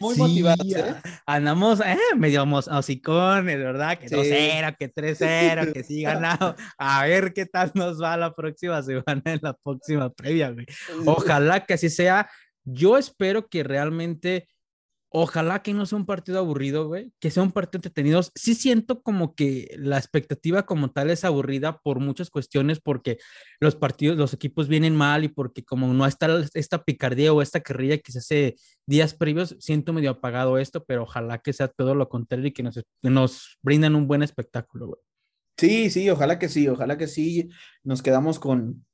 muy, 0.00 0.16
motivados. 0.18 0.66
¿eh? 0.66 0.96
Andamos 1.24 1.78
eh, 1.78 1.96
medio 2.16 2.42
hocicones, 2.42 3.56
¿verdad? 3.56 3.96
Que 3.96 4.08
2-0, 4.08 4.76
que 4.76 4.92
3-0, 4.92 5.72
que 5.72 5.84
sí 5.84 6.02
ganado. 6.02 6.56
A 6.76 7.06
ver 7.06 7.32
qué 7.32 7.46
tal 7.46 7.70
nos 7.74 8.02
va 8.02 8.16
la 8.16 8.34
próxima 8.34 8.82
semana 8.82 9.22
en 9.24 9.38
la 9.40 9.52
próxima 9.52 10.10
previa, 10.10 10.50
güey. 10.50 10.66
Ojalá 11.06 11.64
que 11.64 11.74
así 11.74 11.88
sea. 11.88 12.28
Yo 12.64 12.98
espero 12.98 13.46
que 13.46 13.62
realmente 13.62 14.48
Ojalá 15.16 15.62
que 15.62 15.72
no 15.74 15.86
sea 15.86 15.96
un 15.96 16.06
partido 16.06 16.40
aburrido, 16.40 16.88
güey, 16.88 17.12
que 17.20 17.30
sea 17.30 17.44
un 17.44 17.52
partido 17.52 17.78
entretenido. 17.78 18.20
Sí 18.34 18.56
siento 18.56 19.00
como 19.00 19.36
que 19.36 19.72
la 19.78 19.96
expectativa 19.96 20.66
como 20.66 20.90
tal 20.90 21.08
es 21.08 21.24
aburrida 21.24 21.78
por 21.84 22.00
muchas 22.00 22.30
cuestiones, 22.30 22.80
porque 22.80 23.18
los 23.60 23.76
partidos, 23.76 24.16
los 24.16 24.34
equipos 24.34 24.66
vienen 24.66 24.96
mal 24.96 25.22
y 25.22 25.28
porque 25.28 25.64
como 25.64 25.94
no 25.94 26.04
está 26.04 26.42
esta 26.54 26.84
picardía 26.84 27.32
o 27.32 27.42
esta 27.42 27.60
carrilla 27.60 27.98
que 27.98 28.10
se 28.10 28.18
hace 28.18 28.56
días 28.86 29.14
previos, 29.14 29.56
siento 29.60 29.92
medio 29.92 30.10
apagado 30.10 30.58
esto, 30.58 30.84
pero 30.84 31.04
ojalá 31.04 31.38
que 31.38 31.52
sea 31.52 31.68
todo 31.68 31.94
lo 31.94 32.08
contrario 32.08 32.48
y 32.48 32.52
que 32.52 32.64
nos, 32.64 32.82
nos 33.00 33.56
brindan 33.62 33.94
un 33.94 34.08
buen 34.08 34.24
espectáculo, 34.24 34.88
güey. 34.88 35.00
Sí, 35.56 35.90
sí, 35.90 36.10
ojalá 36.10 36.40
que 36.40 36.48
sí, 36.48 36.66
ojalá 36.66 36.98
que 36.98 37.06
sí. 37.06 37.50
Nos 37.84 38.02
quedamos 38.02 38.40
con, 38.40 38.84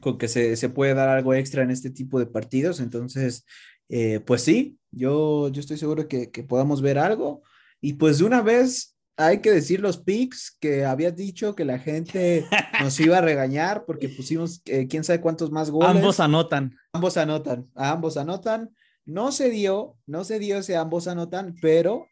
con 0.00 0.18
que 0.18 0.26
se, 0.26 0.56
se 0.56 0.70
puede 0.70 0.94
dar 0.94 1.08
algo 1.08 1.34
extra 1.34 1.62
en 1.62 1.70
este 1.70 1.90
tipo 1.90 2.18
de 2.18 2.26
partidos. 2.26 2.80
Entonces, 2.80 3.44
eh, 3.88 4.20
pues 4.20 4.42
sí, 4.42 4.78
yo, 4.90 5.48
yo 5.48 5.60
estoy 5.60 5.78
seguro 5.78 6.08
que, 6.08 6.30
que 6.30 6.42
podamos 6.42 6.82
ver 6.82 6.98
algo. 6.98 7.42
Y 7.80 7.94
pues 7.94 8.18
de 8.18 8.24
una 8.24 8.42
vez 8.42 8.96
hay 9.16 9.40
que 9.40 9.50
decir 9.50 9.80
los 9.80 9.98
picks 9.98 10.56
que 10.60 10.84
habías 10.84 11.16
dicho 11.16 11.56
que 11.56 11.64
la 11.64 11.78
gente 11.80 12.46
nos 12.80 12.98
iba 13.00 13.18
a 13.18 13.20
regañar 13.20 13.84
porque 13.84 14.08
pusimos 14.08 14.62
eh, 14.66 14.86
quién 14.88 15.02
sabe 15.04 15.20
cuántos 15.20 15.50
más 15.50 15.70
goles. 15.70 15.90
Ambos 15.90 16.20
anotan. 16.20 16.76
Ambos 16.92 17.16
anotan, 17.16 17.68
ambos 17.74 18.16
anotan. 18.16 18.70
No 19.04 19.32
se 19.32 19.50
dio, 19.50 19.96
no 20.06 20.22
se 20.24 20.38
dio 20.38 20.58
ese 20.58 20.76
ambos 20.76 21.08
anotan, 21.08 21.54
pero 21.60 22.06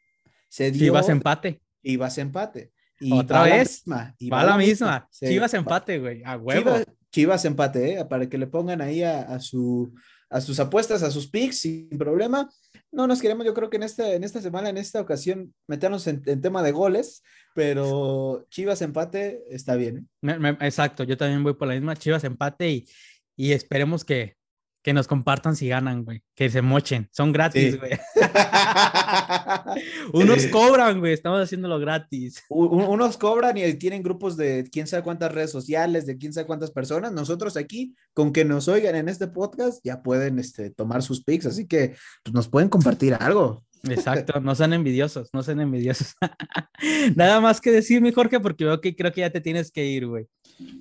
se 0.48 0.70
dio. 0.70 0.86
Chivas 0.86 1.08
empate. 1.08 1.60
Ibas 1.82 2.18
empate. 2.18 2.72
Y 2.98 3.12
Otra 3.12 3.42
vez. 3.42 3.84
va 3.86 4.44
la 4.44 4.56
misma. 4.56 5.08
Chivas 5.12 5.54
empate, 5.54 5.98
güey. 5.98 6.22
A 6.24 6.36
huevo. 6.36 6.74
Chivas, 7.12 7.44
empate, 7.44 8.00
¿eh? 8.00 8.04
Para 8.04 8.28
que 8.28 8.36
le 8.36 8.46
pongan 8.46 8.80
ahí 8.80 9.02
a 9.02 9.38
su 9.38 9.94
a 10.30 10.40
sus 10.40 10.58
apuestas, 10.60 11.02
a 11.02 11.10
sus 11.10 11.28
picks 11.28 11.60
sin 11.60 11.88
problema. 11.90 12.48
No 12.92 13.06
nos 13.06 13.20
queremos, 13.20 13.46
yo 13.46 13.54
creo 13.54 13.70
que 13.70 13.76
en 13.76 13.82
esta, 13.82 14.12
en 14.12 14.24
esta 14.24 14.40
semana, 14.40 14.68
en 14.68 14.78
esta 14.78 15.00
ocasión, 15.00 15.54
meternos 15.66 16.06
en, 16.06 16.22
tema 16.40 16.62
de 16.62 16.72
goles, 16.72 17.22
pero 17.54 18.46
Chivas 18.50 18.82
empate 18.82 19.42
está 19.50 19.76
bien. 19.76 20.08
¿eh? 20.22 20.56
exacto, 20.60 21.04
yo 21.04 21.16
también 21.16 21.42
voy 21.42 21.54
por 21.54 21.68
la 21.68 21.74
misma 21.74 21.96
Chivas 21.96 22.24
empate 22.24 22.70
y, 22.70 22.88
y 23.36 23.52
esperemos 23.52 24.04
que, 24.04 24.36
que 24.82 24.92
nos 24.92 25.08
compartan 25.08 25.56
si 25.56 25.68
ganan, 25.68 26.04
güey. 26.04 26.22
Que 26.34 26.48
se 26.48 26.62
mochen. 26.62 27.08
Son 27.10 27.32
gratis, 27.32 27.76
güey. 27.78 27.90
unos 30.12 30.46
cobran, 30.46 31.00
güey. 31.00 31.12
Estamos 31.12 31.42
haciéndolo 31.42 31.78
gratis. 31.78 32.42
unos 32.48 33.16
cobran 33.16 33.56
y 33.56 33.74
tienen 33.74 34.02
grupos 34.02 34.36
de 34.36 34.68
quién 34.70 34.86
sabe 34.86 35.02
cuántas 35.02 35.32
redes 35.32 35.50
sociales, 35.50 36.06
de 36.06 36.16
quién 36.18 36.32
sabe 36.32 36.46
cuántas 36.46 36.70
personas. 36.70 37.12
Nosotros 37.12 37.56
aquí, 37.56 37.94
con 38.14 38.32
que 38.32 38.44
nos 38.44 38.68
oigan 38.68 38.96
en 38.96 39.08
este 39.08 39.26
podcast, 39.26 39.80
ya 39.84 40.02
pueden 40.02 40.38
este, 40.38 40.70
tomar 40.70 41.02
sus 41.02 41.22
pics. 41.22 41.46
Así 41.46 41.66
que 41.66 41.96
pues, 42.22 42.34
nos 42.34 42.48
pueden 42.48 42.68
compartir 42.68 43.14
algo. 43.14 43.64
Exacto, 43.82 44.40
no 44.40 44.54
sean 44.54 44.72
envidiosos, 44.72 45.28
no 45.32 45.42
sean 45.42 45.60
envidiosos. 45.60 46.14
Nada 47.16 47.40
más 47.40 47.60
que 47.60 47.70
decir, 47.70 48.00
mi 48.00 48.12
Jorge, 48.12 48.40
porque 48.40 48.64
veo 48.64 48.80
que 48.80 48.96
creo 48.96 49.12
que 49.12 49.20
ya 49.20 49.30
te 49.30 49.40
tienes 49.40 49.70
que 49.70 49.84
ir, 49.84 50.06
güey. 50.06 50.26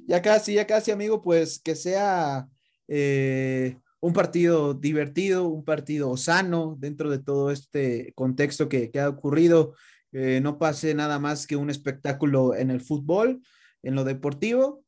Ya 0.08 0.22
casi, 0.22 0.54
ya 0.54 0.66
casi, 0.66 0.92
amigo, 0.92 1.22
pues 1.22 1.60
que 1.60 1.76
sea 1.76 2.48
eh, 2.88 3.78
un 4.06 4.14
partido 4.14 4.76
divertido, 4.76 5.48
un 5.48 5.66
partido 5.66 6.16
sano 6.16 6.76
dentro 6.80 7.10
de 7.10 7.18
todo 7.18 7.50
este 7.50 8.14
contexto 8.14 8.70
que, 8.70 8.92
ha 9.00 9.10
ocurrido. 9.10 9.74
no 10.12 10.60
pase 10.60 10.94
nada 10.94 11.18
más 11.18 11.48
que 11.48 11.56
un 11.56 11.72
espectáculo 11.72 12.54
en 12.54 12.70
el 12.70 12.82
fútbol, 12.82 13.42
en 13.82 13.96
lo 13.96 14.04
deportivo, 14.04 14.84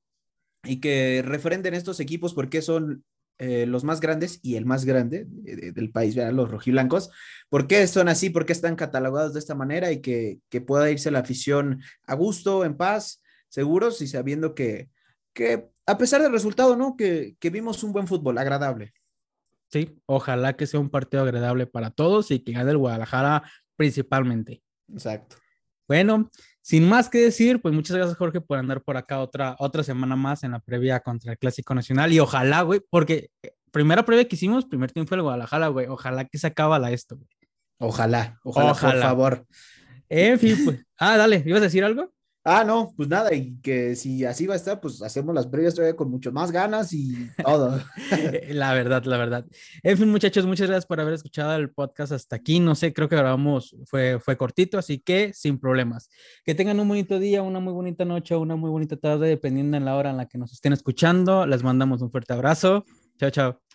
y 0.63 0.79
que 0.79 1.23
refrenden 1.25 1.73
estos 1.73 1.99
equipos 1.99 2.35
porque 2.35 2.61
son 2.61 3.03
eh, 3.39 3.65
los 3.65 3.83
más 3.83 4.01
grandes 4.01 4.39
y 4.43 4.55
el 4.55 4.65
más 4.65 4.85
grande 4.85 5.25
del 5.27 5.91
país, 5.91 6.15
los 6.15 6.51
rojiblancos. 6.51 7.09
¿Por 7.49 7.67
qué 7.67 7.87
son 7.87 8.09
así? 8.09 8.29
¿Por 8.29 8.45
qué 8.45 8.53
están 8.53 8.75
catalogados 8.75 9.33
de 9.33 9.39
esta 9.39 9.55
manera? 9.55 9.91
Y 9.91 10.01
que, 10.01 10.41
pueda 10.65 10.91
irse 10.91 11.09
la 11.09 11.19
afición 11.19 11.81
a 12.05 12.13
gusto, 12.13 12.65
en 12.65 12.77
paz, 12.77 13.23
seguros 13.49 14.01
y 14.01 14.07
sabiendo 14.07 14.53
que, 14.53 14.89
que 15.33 15.69
a 15.87 15.97
pesar 15.97 16.21
del 16.21 16.31
resultado, 16.31 16.75
¿no? 16.75 16.95
Que, 16.97 17.35
que 17.39 17.49
vimos 17.49 17.83
un 17.83 17.93
buen 17.93 18.07
fútbol, 18.07 18.37
agradable. 18.37 18.93
Sí, 19.69 19.99
ojalá 20.05 20.53
que 20.53 20.65
sea 20.65 20.79
un 20.79 20.89
partido 20.89 21.23
agradable 21.23 21.67
para 21.67 21.91
todos 21.91 22.31
y 22.31 22.39
que 22.39 22.53
gane 22.53 22.71
el 22.71 22.77
Guadalajara 22.77 23.43
principalmente. 23.75 24.61
Exacto. 24.87 25.35
Bueno, 25.87 26.29
sin 26.61 26.87
más 26.87 27.09
que 27.09 27.19
decir, 27.19 27.61
pues 27.61 27.73
muchas 27.73 27.95
gracias 27.95 28.17
Jorge 28.17 28.41
por 28.41 28.57
andar 28.57 28.81
por 28.81 28.97
acá 28.97 29.19
otra, 29.19 29.55
otra 29.59 29.83
semana 29.83 30.15
más 30.15 30.43
en 30.43 30.51
la 30.51 30.59
previa 30.59 30.99
contra 30.99 31.31
el 31.31 31.37
Clásico 31.37 31.73
Nacional 31.73 32.11
y 32.11 32.19
ojalá, 32.19 32.61
güey, 32.61 32.81
porque 32.89 33.29
eh, 33.41 33.53
primera 33.71 34.03
previa 34.03 34.27
que 34.27 34.35
hicimos, 34.35 34.65
primer 34.65 34.91
tiempo 34.91 35.09
fue 35.09 35.17
el 35.17 35.23
Guadalajara, 35.23 35.67
güey, 35.67 35.87
ojalá 35.87 36.25
que 36.25 36.37
se 36.37 36.47
acaba 36.47 36.91
esto, 36.91 37.15
güey. 37.15 37.29
Ojalá, 37.79 38.39
ojalá, 38.43 38.71
ojalá, 38.71 38.93
por 38.93 39.01
favor. 39.01 39.45
En 40.09 40.39
fin, 40.39 40.57
pues, 40.65 40.85
ah, 40.97 41.15
dale, 41.15 41.43
¿ibas 41.45 41.61
a 41.61 41.65
decir 41.65 41.83
algo? 41.83 42.11
Ah, 42.49 42.63
no, 42.63 42.93
pues 42.95 43.09
nada, 43.09 43.33
y 43.33 43.57
que 43.61 43.93
si 43.97 44.23
así 44.23 44.47
va 44.47 44.53
a 44.53 44.55
estar, 44.55 44.79
pues 44.79 45.01
hacemos 45.01 45.35
las 45.35 45.47
previas 45.47 45.75
todavía 45.75 45.97
con 45.97 46.09
mucho 46.09 46.31
más 46.31 46.49
ganas 46.49 46.93
y 46.93 47.29
todo. 47.43 47.77
la 48.49 48.73
verdad, 48.73 49.03
la 49.03 49.17
verdad. 49.17 49.45
En 49.83 49.97
fin, 49.97 50.09
muchachos, 50.09 50.45
muchas 50.45 50.67
gracias 50.67 50.85
por 50.85 51.01
haber 51.01 51.15
escuchado 51.15 51.53
el 51.57 51.69
podcast 51.71 52.13
hasta 52.13 52.37
aquí. 52.37 52.61
No 52.61 52.73
sé, 52.73 52.93
creo 52.93 53.09
que 53.09 53.17
grabamos, 53.17 53.75
fue, 53.83 54.21
fue 54.21 54.37
cortito, 54.37 54.77
así 54.77 54.99
que 54.99 55.33
sin 55.33 55.59
problemas. 55.59 56.09
Que 56.45 56.55
tengan 56.55 56.79
un 56.79 56.87
bonito 56.87 57.19
día, 57.19 57.41
una 57.41 57.59
muy 57.59 57.73
bonita 57.73 58.05
noche, 58.05 58.33
una 58.37 58.55
muy 58.55 58.69
bonita 58.69 58.95
tarde, 58.95 59.27
dependiendo 59.27 59.75
en 59.75 59.83
la 59.83 59.97
hora 59.97 60.11
en 60.11 60.15
la 60.15 60.29
que 60.29 60.37
nos 60.37 60.53
estén 60.53 60.71
escuchando. 60.71 61.45
Les 61.45 61.63
mandamos 61.63 62.01
un 62.01 62.11
fuerte 62.11 62.31
abrazo. 62.31 62.85
Chao, 63.19 63.29
chao. 63.29 63.66